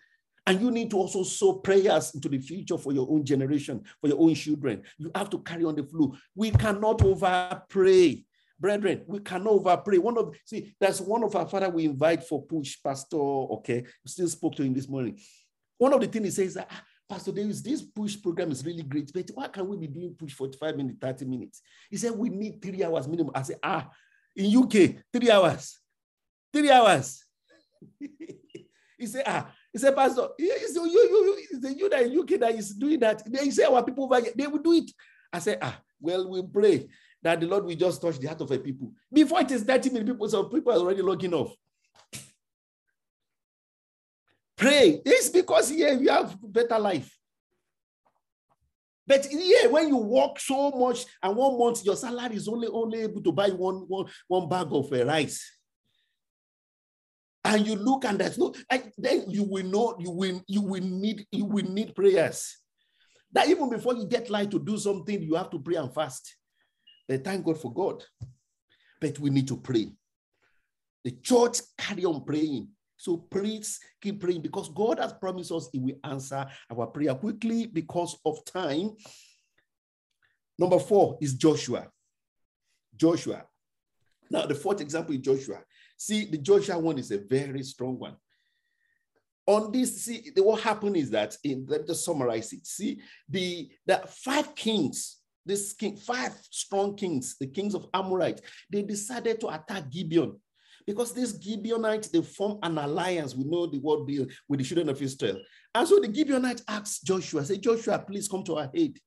And 0.47 0.59
you 0.59 0.71
need 0.71 0.89
to 0.91 0.97
also 0.97 1.23
sow 1.23 1.53
prayers 1.53 2.15
into 2.15 2.27
the 2.27 2.39
future 2.39 2.77
for 2.77 2.93
your 2.93 3.07
own 3.09 3.23
generation, 3.23 3.83
for 3.99 4.07
your 4.07 4.19
own 4.19 4.33
children. 4.33 4.81
You 4.97 5.11
have 5.13 5.29
to 5.29 5.39
carry 5.39 5.65
on 5.65 5.75
the 5.75 5.83
flow. 5.83 6.15
We 6.35 6.51
cannot 6.51 7.03
over 7.03 7.61
pray. 7.69 8.25
Brethren, 8.59 9.03
we 9.07 9.19
cannot 9.19 9.53
over 9.53 9.77
pray. 9.77 9.97
One 9.97 10.17
of 10.17 10.35
see, 10.45 10.75
that's 10.79 11.01
one 11.01 11.23
of 11.23 11.35
our 11.35 11.47
father 11.47 11.69
we 11.69 11.85
invite 11.85 12.23
for 12.23 12.43
push, 12.43 12.77
Pastor. 12.83 13.17
Okay, 13.17 13.85
still 14.05 14.27
spoke 14.27 14.55
to 14.55 14.63
him 14.63 14.73
this 14.73 14.87
morning. 14.87 15.19
One 15.79 15.93
of 15.93 16.01
the 16.01 16.07
things 16.07 16.25
he 16.25 16.31
says 16.31 16.53
that, 16.53 16.67
ah, 16.69 16.83
Pastor 17.09 17.31
Davis, 17.31 17.61
this 17.61 17.81
push 17.81 18.21
program 18.21 18.51
is 18.51 18.63
really 18.63 18.83
great, 18.83 19.11
but 19.11 19.29
why 19.33 19.47
can 19.47 19.67
we 19.67 19.77
be 19.77 19.87
doing 19.87 20.15
push 20.17 20.33
45 20.33 20.77
minutes, 20.77 20.97
30 21.01 21.25
minutes? 21.25 21.61
He 21.89 21.97
said, 21.97 22.11
we 22.11 22.29
need 22.29 22.61
three 22.61 22.83
hours 22.83 23.07
minimum. 23.07 23.31
I 23.35 23.41
said, 23.41 23.57
ah, 23.61 23.89
in 24.35 24.55
UK, 24.55 24.95
three 25.11 25.29
hours. 25.29 25.79
Three 26.53 26.69
hours. 26.69 27.25
he 27.99 29.07
said, 29.07 29.23
ah, 29.25 29.51
he 29.73 29.79
said, 29.79 29.95
Pastor, 29.95 30.27
said, 30.37 30.37
you, 30.37 30.55
you, 30.75 30.87
you, 30.91 31.47
you, 31.61 31.75
you 31.77 31.89
that 31.89 32.03
in 32.03 32.19
UK 32.19 32.39
that 32.39 32.55
is 32.55 32.71
doing 32.71 32.99
that. 32.99 33.23
They 33.31 33.49
say 33.51 33.63
our 33.63 33.83
people 33.83 34.03
over 34.03 34.19
here, 34.19 34.33
they 34.35 34.47
will 34.47 34.59
do 34.59 34.73
it. 34.73 34.91
I 35.31 35.39
said, 35.39 35.59
ah, 35.61 35.79
well, 35.99 36.29
we 36.29 36.41
pray 36.43 36.89
that 37.21 37.39
the 37.39 37.47
Lord 37.47 37.65
will 37.65 37.75
just 37.75 38.01
touch 38.01 38.19
the 38.19 38.27
heart 38.27 38.41
of 38.41 38.51
a 38.51 38.57
people. 38.57 38.91
Before 39.11 39.39
it 39.41 39.51
is 39.51 39.63
30 39.63 39.89
minutes, 39.91 40.11
people, 40.11 40.27
some 40.27 40.49
people 40.49 40.73
are 40.73 40.77
already 40.77 41.01
logging 41.01 41.33
off. 41.33 41.55
Pray. 44.57 45.01
It's 45.05 45.29
because 45.29 45.69
here 45.69 45.93
you 45.93 46.09
have 46.09 46.35
better 46.41 46.77
life. 46.77 47.17
But 49.07 49.25
here, 49.25 49.69
when 49.69 49.87
you 49.87 49.97
work 49.97 50.39
so 50.39 50.71
much 50.71 51.05
and 51.23 51.35
one 51.35 51.57
month 51.57 51.83
your 51.83 51.95
salary 51.95 52.35
is 52.35 52.47
only, 52.47 52.67
only 52.67 53.01
able 53.01 53.21
to 53.23 53.31
buy 53.31 53.49
one, 53.49 53.85
one, 53.87 54.05
one 54.27 54.47
bag 54.47 54.67
of 54.69 54.91
uh, 54.91 55.05
rice. 55.05 55.60
And 57.43 57.65
you 57.65 57.75
look 57.75 58.05
and 58.05 58.19
there's 58.19 58.37
no, 58.37 58.53
like, 58.71 58.93
then 58.97 59.25
you 59.29 59.43
will 59.43 59.65
know 59.65 59.95
you 59.99 60.11
will 60.11 60.41
you 60.47 60.61
will 60.61 60.83
need 60.83 61.25
you 61.31 61.45
will 61.45 61.65
need 61.65 61.95
prayers. 61.95 62.57
That 63.31 63.47
even 63.47 63.69
before 63.69 63.95
you 63.95 64.05
get 64.05 64.29
light 64.29 64.51
to 64.51 64.59
do 64.59 64.77
something, 64.77 65.21
you 65.21 65.35
have 65.35 65.49
to 65.51 65.59
pray 65.59 65.75
and 65.75 65.93
fast. 65.93 66.35
But 67.07 67.23
thank 67.23 67.45
God 67.45 67.59
for 67.59 67.73
God. 67.73 68.03
But 68.99 69.17
we 69.19 69.29
need 69.29 69.47
to 69.47 69.57
pray. 69.57 69.91
The 71.03 71.11
church 71.11 71.61
carry 71.77 72.05
on 72.05 72.23
praying. 72.25 72.67
So 72.97 73.17
please 73.17 73.79
keep 73.99 74.21
praying 74.21 74.41
because 74.41 74.69
God 74.69 74.99
has 74.99 75.13
promised 75.13 75.51
us 75.51 75.69
He 75.73 75.79
will 75.79 75.97
answer 76.03 76.45
our 76.69 76.85
prayer 76.87 77.15
quickly 77.15 77.65
because 77.65 78.15
of 78.23 78.45
time. 78.45 78.91
Number 80.59 80.77
four 80.77 81.17
is 81.19 81.33
Joshua. 81.33 81.87
Joshua. 82.95 83.43
Now, 84.29 84.45
the 84.45 84.53
fourth 84.53 84.79
example 84.81 85.15
is 85.15 85.21
Joshua. 85.21 85.61
See, 86.01 86.25
the 86.25 86.39
Joshua 86.39 86.79
one 86.79 86.97
is 86.97 87.11
a 87.11 87.19
very 87.19 87.61
strong 87.61 87.99
one. 87.99 88.15
On 89.45 89.71
this, 89.71 90.03
see, 90.03 90.31
what 90.37 90.61
happened 90.61 90.97
is 90.97 91.11
that, 91.11 91.37
in, 91.43 91.63
let 91.69 91.81
me 91.81 91.87
just 91.87 92.03
summarize 92.03 92.51
it. 92.53 92.65
See, 92.65 92.99
the, 93.29 93.69
the 93.85 94.01
five 94.07 94.55
kings, 94.55 95.17
this 95.45 95.73
king, 95.73 95.95
five 95.97 96.33
strong 96.49 96.95
kings, 96.97 97.37
the 97.39 97.45
kings 97.45 97.75
of 97.75 97.85
Amorite, 97.93 98.41
they 98.71 98.81
decided 98.81 99.39
to 99.41 99.49
attack 99.49 99.91
Gibeon. 99.91 100.39
Because 100.87 101.13
these 101.13 101.39
Gibeonites, 101.39 102.07
they 102.07 102.23
form 102.23 102.57
an 102.63 102.79
alliance. 102.79 103.35
We 103.35 103.43
know 103.43 103.67
the 103.67 103.77
word 103.77 104.09
with 104.49 104.59
the 104.59 104.65
children 104.65 104.89
of 104.89 104.99
Israel. 104.99 105.37
And 105.75 105.87
so 105.87 105.99
the 105.99 106.11
Gibeonites 106.11 106.63
asked 106.67 107.05
Joshua, 107.05 107.45
say, 107.45 107.57
Joshua, 107.57 107.99
please 107.99 108.27
come 108.27 108.43
to 108.45 108.55
our 108.55 108.71
aid. 108.73 108.99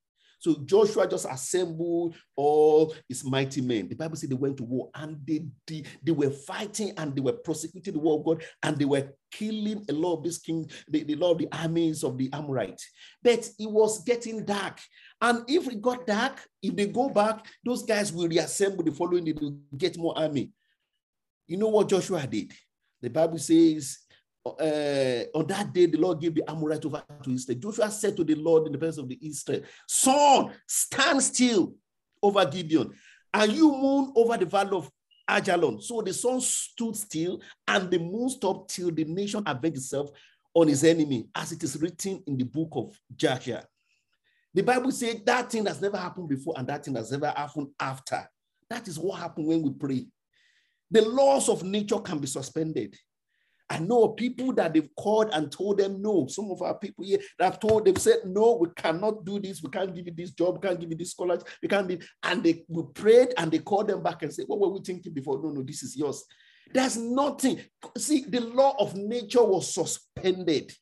So 0.45 0.57
Joshua 0.63 1.09
just 1.09 1.25
assembled 1.25 2.17
all 2.37 2.95
his 3.09 3.25
mighty 3.25 3.63
men. 3.63 3.89
The 3.89 3.95
Bible 3.95 4.15
said 4.15 4.29
they 4.29 4.35
went 4.35 4.59
to 4.59 4.65
war 4.65 4.91
and 4.95 5.17
they, 5.27 5.47
they, 5.67 5.85
they 6.03 6.13
were 6.13 6.29
fighting 6.29 6.93
and 6.99 7.17
they 7.17 7.23
were 7.23 7.33
prosecuting 7.33 7.95
the 7.95 7.99
war 7.99 8.19
of 8.19 8.27
God 8.27 8.45
and 8.63 8.77
they 8.77 8.85
were 8.85 9.09
killing 9.31 9.87
a 9.89 9.93
lot 9.95 10.19
of 10.19 10.23
these 10.23 10.37
kings, 10.37 10.85
the, 10.87 11.03
the 11.03 11.15
lot 11.15 11.31
of 11.31 11.39
the 11.39 11.49
armies 11.51 12.05
of 12.05 12.19
the 12.19 12.29
Amorites. 12.35 12.87
But 13.23 13.49
it 13.59 13.71
was 13.71 14.05
getting 14.05 14.45
dark. 14.45 14.81
And 15.19 15.45
if 15.49 15.67
it 15.67 15.81
got 15.81 16.07
dark, 16.07 16.47
if 16.63 16.77
they 16.77 16.89
go 16.89 17.09
back, 17.09 17.47
those 17.65 17.83
guys 17.83 18.13
will 18.13 18.29
reassemble 18.29 18.85
the 18.85 18.93
following 18.93 19.25
day 19.25 19.33
to 19.33 19.59
get 19.79 19.97
more 19.97 20.13
army. 20.19 20.53
You 21.47 21.57
know 21.57 21.69
what 21.69 21.89
Joshua 21.89 22.27
did? 22.27 22.53
The 23.01 23.09
Bible 23.09 23.39
says, 23.39 23.97
uh, 24.47 25.25
on 25.35 25.47
that 25.47 25.73
day, 25.73 25.87
the 25.87 25.99
Lord 25.99 26.21
gave 26.21 26.35
the 26.35 26.49
Amorite 26.49 26.85
over 26.85 27.03
to 27.23 27.31
Israel. 27.31 27.59
Joshua 27.59 27.91
said 27.91 28.17
to 28.17 28.25
the 28.25 28.35
Lord 28.35 28.67
in 28.67 28.73
the 28.73 28.79
presence 28.79 29.03
of 29.03 29.09
the 29.09 29.19
Israel, 29.23 29.63
Sun, 29.89 30.53
stand 30.67 31.23
still, 31.23 31.75
over 32.23 32.45
Gibeon, 32.47 32.91
and 33.33 33.53
you 33.53 33.71
moon 33.71 34.13
over 34.17 34.37
the 34.37 34.47
valley 34.47 34.77
of 34.77 34.91
Ajalon. 35.29 35.83
So 35.83 36.01
the 36.03 36.13
sun 36.13 36.41
stood 36.41 36.97
still, 36.97 37.41
and 37.67 37.91
the 37.91 37.99
moon 37.99 38.29
stopped 38.29 38.75
till 38.75 38.91
the 38.91 39.05
nation 39.05 39.43
avenged 39.47 39.79
itself 39.79 40.11
on 40.55 40.69
his 40.69 40.85
enemy, 40.85 41.27
as 41.35 41.53
it 41.53 41.63
is 41.63 41.81
written 41.81 42.23
in 42.27 42.37
the 42.37 42.45
book 42.45 42.69
of 42.73 42.99
Joshua. 43.15 43.65
The 44.53 44.63
Bible 44.63 44.93
says 44.93 45.17
that 45.27 45.51
thing 45.51 45.67
has 45.67 45.81
never 45.81 45.97
happened 45.97 46.29
before, 46.29 46.55
and 46.57 46.67
that 46.69 46.85
thing 46.85 46.95
has 46.95 47.11
never 47.11 47.29
happened 47.29 47.69
after. 47.81 48.29
That 48.71 48.89
is 48.89 48.99
what 48.99 49.21
happened 49.21 49.47
when 49.47 49.63
we 49.63 49.71
pray. 49.71 50.07
The 50.91 51.03
laws 51.03 51.49
of 51.49 51.65
nature 51.65 51.99
can 51.99 52.19
be 52.19 52.27
suspended. 52.27 52.97
I 53.71 53.79
know 53.79 54.09
people 54.09 54.53
that 54.55 54.75
they've 54.75 54.95
called 54.97 55.31
and 55.33 55.51
told 55.51 55.79
them 55.79 56.03
no. 56.03 56.27
Some 56.27 56.51
of 56.51 56.61
our 56.61 56.79
people 56.79 57.05
here 57.05 57.19
that 57.39 57.45
have 57.45 57.61
told 57.61 57.85
they've 57.85 57.99
said 57.99 58.19
no, 58.27 58.59
we 58.61 58.69
cannot 58.77 59.25
do 59.25 59.41
this, 59.41 59.63
we 59.63 59.71
can't 59.71 59.95
give 59.95 60.07
you 60.07 60.13
this 60.15 60.33
job, 60.33 60.55
we 60.55 60.69
can't 60.69 60.79
give 60.79 60.91
you 60.91 60.97
this 60.97 61.13
scholarship, 61.13 61.49
we 61.63 61.69
can't 61.69 61.89
be. 61.89 61.99
And 62.23 62.43
they 62.43 62.65
we 62.69 62.83
prayed 62.95 63.33
and 63.39 63.51
they 63.51 63.61
called 63.61 63.89
them 63.89 64.03
back 64.03 64.23
and 64.23 64.33
said, 64.33 64.45
What 64.47 64.61
were 64.61 64.69
we 64.69 64.81
thinking 64.81 65.15
before? 65.15 65.41
No, 65.43 65.51
no, 65.51 65.63
this 65.63 65.83
is 65.83 65.97
yours. 65.97 66.25
There's 66.73 66.97
nothing. 66.97 67.61
See, 67.97 68.25
the 68.29 68.41
law 68.41 68.77
of 68.79 68.95
nature 68.95 69.45
was 69.45 69.73
suspended. 69.73 70.73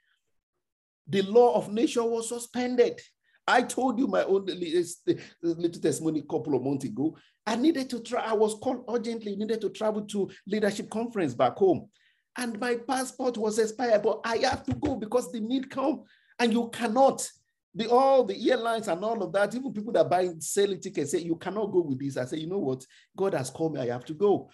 The 1.08 1.22
law 1.22 1.56
of 1.56 1.72
nature 1.72 2.04
was 2.04 2.28
suspended. 2.28 3.00
I 3.46 3.62
told 3.62 3.98
you 3.98 4.06
my 4.06 4.22
own 4.22 4.46
little 4.46 5.80
testimony 5.80 6.20
a 6.20 6.22
couple 6.22 6.54
of 6.54 6.62
months 6.62 6.84
ago. 6.84 7.16
I 7.44 7.56
needed 7.56 7.90
to 7.90 8.00
try, 8.00 8.22
I 8.22 8.34
was 8.34 8.54
called 8.54 8.84
urgently, 8.88 9.34
needed 9.34 9.60
to 9.62 9.70
travel 9.70 10.02
to 10.06 10.30
leadership 10.46 10.88
conference 10.90 11.34
back 11.34 11.56
home. 11.56 11.88
And 12.36 12.58
my 12.58 12.76
passport 12.76 13.36
was 13.36 13.58
expired, 13.58 14.02
but 14.02 14.20
I 14.24 14.38
have 14.38 14.64
to 14.64 14.74
go 14.74 14.96
because 14.96 15.30
the 15.30 15.40
need 15.40 15.70
come 15.70 16.04
and 16.38 16.52
you 16.52 16.68
cannot. 16.70 17.28
The 17.74 17.88
all 17.90 18.24
the 18.24 18.50
airlines 18.50 18.88
and 18.88 19.02
all 19.02 19.22
of 19.22 19.32
that, 19.32 19.54
even 19.54 19.72
people 19.72 19.92
that 19.92 20.10
buy 20.10 20.28
selling 20.38 20.80
tickets 20.80 21.12
say 21.12 21.20
you 21.20 21.36
cannot 21.36 21.72
go 21.72 21.80
with 21.80 21.98
this. 21.98 22.16
I 22.16 22.26
say, 22.26 22.38
you 22.38 22.46
know 22.46 22.58
what? 22.58 22.84
God 23.16 23.34
has 23.34 23.48
called 23.50 23.74
me, 23.74 23.80
I 23.80 23.86
have 23.86 24.04
to 24.06 24.14
go. 24.14 24.50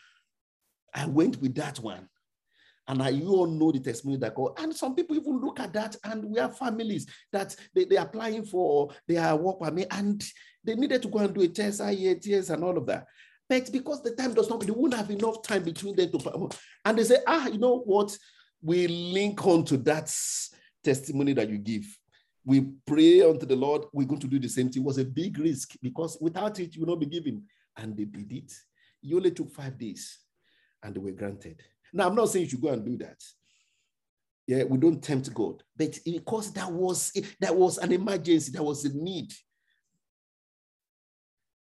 I 0.94 1.06
went 1.06 1.40
with 1.40 1.54
that 1.56 1.78
one. 1.80 2.08
And 2.86 3.02
I, 3.02 3.10
you 3.10 3.28
all 3.28 3.46
know 3.46 3.70
the 3.70 3.80
testimony 3.80 4.18
that 4.18 4.34
God, 4.34 4.58
and 4.58 4.74
some 4.74 4.94
people 4.94 5.14
even 5.14 5.40
look 5.40 5.60
at 5.60 5.74
that, 5.74 5.94
and 6.04 6.24
we 6.24 6.40
have 6.40 6.56
families 6.56 7.06
that 7.30 7.54
they, 7.74 7.84
they're 7.84 8.00
applying 8.00 8.46
for 8.46 8.88
their 9.06 9.36
work 9.36 9.60
permit, 9.60 9.88
and 9.90 10.24
they 10.64 10.74
needed 10.74 11.02
to 11.02 11.08
go 11.08 11.18
and 11.18 11.34
do 11.34 11.42
a 11.42 11.48
test, 11.48 11.82
IELTS, 11.82 12.48
and 12.48 12.64
all 12.64 12.78
of 12.78 12.86
that. 12.86 13.06
But 13.48 13.72
because 13.72 14.02
the 14.02 14.14
time 14.14 14.34
does 14.34 14.50
not, 14.50 14.60
they 14.60 14.70
won't 14.70 14.94
have 14.94 15.10
enough 15.10 15.42
time 15.42 15.62
between 15.62 15.96
them 15.96 16.10
to, 16.12 16.48
and 16.84 16.98
they 16.98 17.04
say, 17.04 17.18
ah, 17.26 17.46
you 17.48 17.58
know 17.58 17.78
what? 17.78 18.16
We 18.60 18.86
link 18.86 19.46
on 19.46 19.64
to 19.66 19.76
that 19.78 20.14
testimony 20.84 21.32
that 21.32 21.48
you 21.48 21.58
give. 21.58 21.86
We 22.44 22.66
pray 22.86 23.22
unto 23.22 23.46
the 23.46 23.56
Lord, 23.56 23.84
we're 23.92 24.06
going 24.06 24.20
to 24.20 24.26
do 24.26 24.38
the 24.38 24.48
same 24.48 24.70
thing. 24.70 24.82
It 24.82 24.86
was 24.86 24.98
a 24.98 25.04
big 25.04 25.38
risk 25.38 25.74
because 25.82 26.18
without 26.20 26.58
it, 26.60 26.74
you 26.74 26.82
will 26.82 26.94
not 26.94 27.00
be 27.00 27.06
given. 27.06 27.44
And 27.76 27.96
they 27.96 28.04
did 28.04 28.32
it. 28.32 28.52
It 29.02 29.14
only 29.14 29.30
took 29.30 29.50
five 29.50 29.78
days 29.78 30.18
and 30.82 30.94
they 30.94 31.00
were 31.00 31.12
granted. 31.12 31.62
Now, 31.92 32.08
I'm 32.08 32.14
not 32.14 32.28
saying 32.28 32.44
you 32.44 32.50
should 32.50 32.60
go 32.60 32.68
and 32.68 32.84
do 32.84 32.96
that. 32.98 33.22
Yeah, 34.46 34.64
we 34.64 34.78
don't 34.78 35.02
tempt 35.02 35.32
God, 35.34 35.62
but 35.76 35.98
because 36.06 36.52
that 36.54 36.72
was 36.72 37.12
that 37.38 37.54
was 37.54 37.76
an 37.76 37.92
emergency, 37.92 38.50
that 38.52 38.62
was 38.62 38.82
a 38.86 38.96
need. 38.96 39.30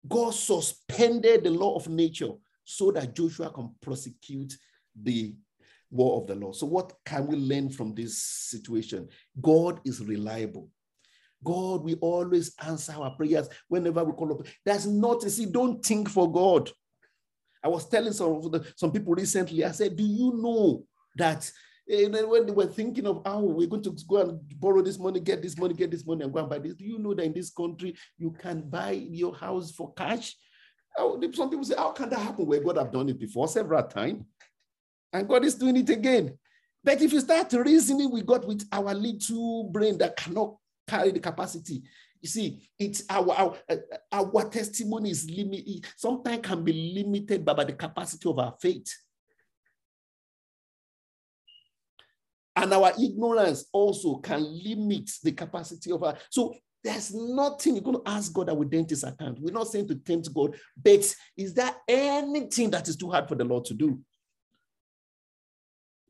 God 0.07 0.33
suspended 0.33 1.43
the 1.43 1.51
law 1.51 1.75
of 1.75 1.87
nature 1.89 2.31
so 2.63 2.91
that 2.91 3.15
Joshua 3.15 3.49
can 3.51 3.73
prosecute 3.81 4.53
the 5.01 5.35
war 5.91 6.21
of 6.21 6.27
the 6.27 6.35
Lord. 6.35 6.55
So, 6.55 6.65
what 6.65 6.93
can 7.05 7.27
we 7.27 7.37
learn 7.37 7.69
from 7.69 7.93
this 7.93 8.17
situation? 8.17 9.07
God 9.41 9.79
is 9.85 10.01
reliable. 10.01 10.69
God 11.43 11.83
will 11.83 11.97
always 12.01 12.53
answer 12.65 12.93
our 12.93 13.11
prayers 13.11 13.47
whenever 13.67 14.03
we 14.03 14.13
call 14.13 14.33
up. 14.33 14.47
That's 14.65 14.85
not, 14.85 15.21
see, 15.23 15.45
don't 15.45 15.83
think 15.85 16.09
for 16.09 16.31
God. 16.31 16.71
I 17.63 17.67
was 17.67 17.87
telling 17.87 18.13
some, 18.13 18.51
some 18.75 18.91
people 18.91 19.13
recently, 19.13 19.63
I 19.63 19.71
said, 19.71 19.95
Do 19.95 20.03
you 20.03 20.33
know 20.35 20.83
that 21.17 21.49
Eh, 21.89 22.05
and 22.05 22.13
then 22.13 22.29
when 22.29 22.45
they 22.45 22.51
were 22.51 22.65
thinking 22.65 23.05
of 23.05 23.21
how 23.25 23.39
we're 23.39 23.67
going 23.67 23.83
to 23.83 23.95
go 24.07 24.21
and 24.21 24.39
borrow 24.59 24.81
this 24.81 24.97
money, 24.97 25.19
get 25.19 25.41
this 25.41 25.57
money, 25.57 25.73
get 25.73 25.91
this 25.91 26.05
money, 26.05 26.23
and 26.23 26.33
go 26.33 26.39
and 26.39 26.49
buy 26.49 26.59
this, 26.59 26.73
do 26.73 26.83
you 26.83 26.97
know 26.97 27.13
that 27.13 27.25
in 27.25 27.33
this 27.33 27.51
country 27.51 27.95
you 28.17 28.31
can 28.31 28.61
buy 28.61 28.91
your 28.91 29.35
house 29.35 29.71
for 29.71 29.93
cash? 29.93 30.35
Some 30.97 31.49
people 31.49 31.65
say, 31.65 31.75
How 31.77 31.91
can 31.91 32.09
that 32.09 32.19
happen? 32.19 32.45
Where 32.45 32.61
God 32.63 32.77
have 32.77 32.91
done 32.91 33.09
it 33.09 33.19
before 33.19 33.47
several 33.47 33.83
times, 33.83 34.23
and 35.11 35.27
God 35.27 35.43
is 35.43 35.55
doing 35.55 35.77
it 35.77 35.89
again. 35.89 36.37
But 36.83 37.01
if 37.01 37.11
you 37.11 37.19
start 37.19 37.51
reasoning 37.53 38.11
with 38.11 38.25
God 38.25 38.45
with 38.45 38.67
our 38.71 38.93
little 38.93 39.65
brain 39.65 39.97
that 39.97 40.15
cannot 40.15 40.55
carry 40.87 41.11
the 41.11 41.19
capacity, 41.19 41.83
you 42.21 42.29
see, 42.29 42.69
it's 42.79 43.03
our 43.09 43.31
our, 43.31 43.57
eh, 43.69 43.77
our 44.11 44.49
testimony 44.49 45.11
is 45.11 45.29
limited. 45.29 45.85
Sometimes 45.97 46.41
can 46.41 46.63
be 46.63 46.93
limited 46.95 47.43
by, 47.43 47.53
by 47.53 47.65
the 47.65 47.73
capacity 47.73 48.29
of 48.29 48.39
our 48.39 48.55
faith. 48.59 48.91
And 52.55 52.73
our 52.73 52.93
ignorance 53.01 53.65
also 53.73 54.15
can 54.17 54.41
limit 54.63 55.09
the 55.23 55.31
capacity 55.33 55.91
of 55.91 56.03
our. 56.03 56.15
So 56.29 56.55
there's 56.83 57.13
nothing 57.13 57.73
you're 57.73 57.83
going 57.83 57.97
to 57.97 58.09
ask 58.09 58.31
God 58.31 58.47
that 58.47 58.55
will 58.55 58.67
dent 58.67 58.91
his 58.91 59.03
account. 59.03 59.39
We're 59.41 59.51
not 59.51 59.67
saying 59.67 59.87
to 59.87 59.95
tempt 59.95 60.33
God, 60.33 60.55
but 60.81 61.15
is 61.35 61.53
there 61.53 61.75
anything 61.87 62.69
that 62.69 62.87
is 62.87 62.95
too 62.95 63.09
hard 63.09 63.27
for 63.27 63.35
the 63.35 63.43
Lord 63.43 63.65
to 63.65 63.73
do? 63.73 63.99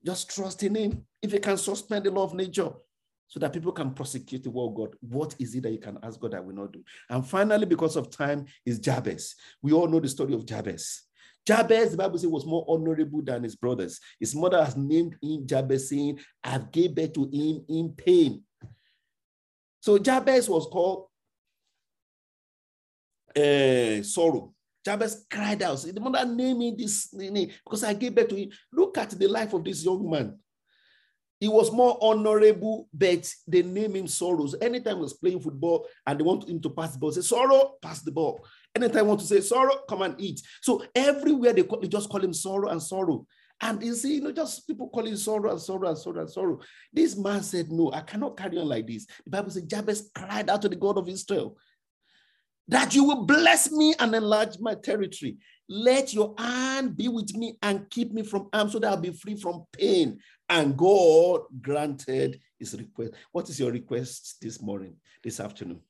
Just 0.05 0.35
trust 0.35 0.61
in 0.63 0.75
him. 0.75 1.05
If 1.21 1.31
he 1.31 1.39
can 1.39 1.57
suspend 1.57 2.05
the 2.05 2.11
law 2.11 2.25
of 2.25 2.33
nature 2.33 2.69
so 3.27 3.39
that 3.39 3.53
people 3.53 3.71
can 3.71 3.91
prosecute 3.91 4.43
the 4.43 4.51
word 4.51 4.75
God, 4.75 4.95
what 4.99 5.33
is 5.39 5.55
it 5.55 5.63
that 5.63 5.71
you 5.71 5.79
can 5.79 5.97
ask 6.03 6.19
God 6.19 6.31
that 6.33 6.45
will 6.45 6.53
not 6.53 6.73
do? 6.73 6.83
And 7.09 7.25
finally, 7.25 7.65
because 7.65 7.95
of 7.95 8.11
time, 8.11 8.45
is 8.65 8.77
Jabez. 8.77 9.33
We 9.63 9.71
all 9.71 9.87
know 9.87 9.99
the 9.99 10.09
story 10.09 10.33
of 10.33 10.45
Jabez. 10.45 11.04
Jabez, 11.45 11.91
the 11.91 11.97
Bible 11.97 12.17
says, 12.17 12.27
was 12.27 12.45
more 12.45 12.65
honorable 12.67 13.21
than 13.21 13.43
his 13.43 13.55
brothers. 13.55 13.99
His 14.19 14.33
mother 14.33 14.63
has 14.63 14.75
named 14.75 15.15
him 15.21 15.45
Jabez, 15.45 15.89
saying, 15.89 16.19
I've 16.43 16.71
gave 16.71 16.95
birth 16.95 17.13
to 17.13 17.23
him 17.23 17.65
in 17.69 17.93
pain. 17.95 18.43
So 19.79 19.99
Jabez 19.99 20.49
was 20.49 20.65
called 20.65 21.07
uh, 23.35 24.01
sorrow. 24.01 24.53
Jabez 24.83 25.25
cried 25.29 25.61
out. 25.61 25.81
The 25.81 25.99
mother 25.99 26.25
named 26.25 26.59
me 26.59 26.75
this 26.77 27.13
name 27.13 27.51
because 27.63 27.83
I 27.83 27.93
gave 27.93 28.15
birth 28.15 28.29
to 28.29 28.35
him. 28.35 28.49
Look 28.71 28.97
at 28.97 29.11
the 29.11 29.27
life 29.27 29.53
of 29.53 29.63
this 29.63 29.83
young 29.83 30.09
man. 30.09 30.39
He 31.39 31.47
was 31.47 31.71
more 31.71 31.97
honorable, 32.01 32.87
but 32.93 33.29
they 33.47 33.61
name 33.61 33.95
him 33.95 34.07
Sorrows. 34.07 34.55
Anytime 34.61 34.95
he 34.95 35.01
was 35.01 35.13
playing 35.13 35.41
football 35.41 35.87
and 36.07 36.19
they 36.19 36.23
want 36.23 36.47
him 36.49 36.61
to 36.61 36.69
pass 36.69 36.93
the 36.93 36.99
ball, 36.99 37.11
say, 37.11 37.21
Sorrow, 37.21 37.73
pass 37.81 38.01
the 38.01 38.11
ball. 38.11 38.45
Anytime 38.75 38.99
I 38.99 39.03
want 39.03 39.21
to 39.21 39.25
say 39.25 39.39
sorrow, 39.39 39.77
come 39.87 40.01
and 40.01 40.19
eat. 40.19 40.41
So 40.61 40.83
everywhere 40.93 41.53
they, 41.53 41.63
call, 41.63 41.79
they 41.79 41.87
just 41.87 42.09
call 42.09 42.21
him 42.21 42.33
sorrow 42.33 42.69
and 42.69 42.83
sorrow. 42.83 43.25
And 43.61 43.81
you 43.81 43.95
see, 43.95 44.15
you 44.15 44.21
know, 44.21 44.33
just 44.33 44.67
people 44.67 44.89
calling 44.89 45.15
sorrow 45.15 45.51
and 45.51 45.61
sorrow 45.61 45.87
and 45.87 45.97
sorrow 45.97 46.21
and 46.21 46.29
sorrow. 46.29 46.59
This 46.91 47.15
man 47.15 47.41
said, 47.41 47.71
No, 47.71 47.91
I 47.93 48.01
cannot 48.01 48.35
carry 48.35 48.57
on 48.57 48.67
like 48.67 48.85
this. 48.85 49.05
The 49.23 49.29
Bible 49.29 49.51
says 49.51 49.63
Jabez 49.63 50.11
cried 50.13 50.49
out 50.49 50.61
to 50.63 50.69
the 50.69 50.75
God 50.75 50.97
of 50.97 51.07
Israel 51.07 51.55
that 52.67 52.95
you 52.95 53.03
will 53.03 53.25
bless 53.25 53.71
me 53.71 53.93
and 53.99 54.13
enlarge 54.15 54.59
my 54.59 54.75
territory. 54.75 55.37
Let 55.67 56.13
your 56.13 56.35
hand 56.37 56.95
be 56.95 57.07
with 57.07 57.33
me 57.35 57.57
and 57.61 57.89
keep 57.89 58.11
me 58.11 58.23
from 58.23 58.49
harm 58.53 58.69
so 58.69 58.79
that 58.79 58.87
I'll 58.87 58.97
be 58.97 59.11
free 59.11 59.35
from 59.35 59.65
pain. 59.71 60.19
And 60.49 60.77
God 60.77 61.41
granted 61.61 62.39
his 62.59 62.75
request. 62.75 63.13
What 63.31 63.49
is 63.49 63.59
your 63.59 63.71
request 63.71 64.37
this 64.41 64.61
morning, 64.61 64.95
this 65.23 65.39
afternoon? 65.39 65.81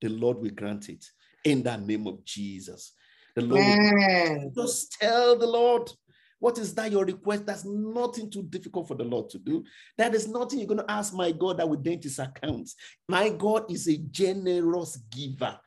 The 0.00 0.08
Lord 0.08 0.38
will 0.38 0.50
grant 0.50 0.88
it 0.88 1.04
in 1.44 1.62
the 1.62 1.76
name 1.76 2.06
of 2.06 2.24
Jesus. 2.24 2.92
The 3.34 3.42
Lord, 3.42 4.54
just 4.56 4.92
tell 4.92 5.38
the 5.38 5.46
Lord, 5.46 5.90
what 6.38 6.56
is 6.58 6.74
that 6.74 6.90
your 6.90 7.04
request? 7.04 7.44
That's 7.44 7.66
nothing 7.66 8.30
too 8.30 8.42
difficult 8.42 8.88
for 8.88 8.94
the 8.94 9.04
Lord 9.04 9.28
to 9.30 9.38
do. 9.38 9.62
That 9.98 10.14
is 10.14 10.26
nothing 10.26 10.58
you're 10.58 10.68
going 10.68 10.80
to 10.80 10.90
ask 10.90 11.12
my 11.12 11.32
God 11.32 11.58
that 11.58 11.68
will 11.68 11.76
dent 11.76 12.04
his 12.04 12.18
accounts. 12.18 12.74
My 13.06 13.28
God 13.28 13.70
is 13.70 13.86
a 13.88 13.98
generous 13.98 14.96
giver. 15.10 15.58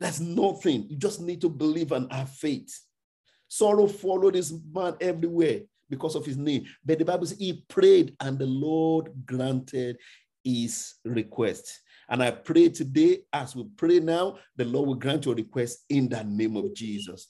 That's 0.00 0.20
nothing. 0.20 0.86
You 0.88 0.96
just 0.96 1.20
need 1.20 1.40
to 1.40 1.48
believe 1.48 1.92
and 1.92 2.10
have 2.12 2.30
faith. 2.30 2.78
Sorrow 3.48 3.86
followed 3.86 4.34
this 4.34 4.52
man 4.72 4.94
everywhere 5.00 5.60
because 5.88 6.14
of 6.14 6.24
his 6.24 6.36
name. 6.36 6.66
But 6.84 6.98
the 6.98 7.04
Bible 7.04 7.26
says 7.26 7.38
he 7.38 7.64
prayed 7.68 8.14
and 8.20 8.38
the 8.38 8.46
Lord 8.46 9.10
granted 9.24 9.96
his 10.44 10.94
request. 11.04 11.80
And 12.08 12.22
I 12.22 12.30
pray 12.30 12.68
today, 12.68 13.20
as 13.32 13.54
we 13.56 13.64
pray 13.76 14.00
now, 14.00 14.38
the 14.56 14.64
Lord 14.64 14.88
will 14.88 14.94
grant 14.94 15.26
your 15.26 15.34
request 15.34 15.84
in 15.88 16.08
the 16.08 16.22
name 16.24 16.56
of 16.56 16.74
Jesus. 16.74 17.28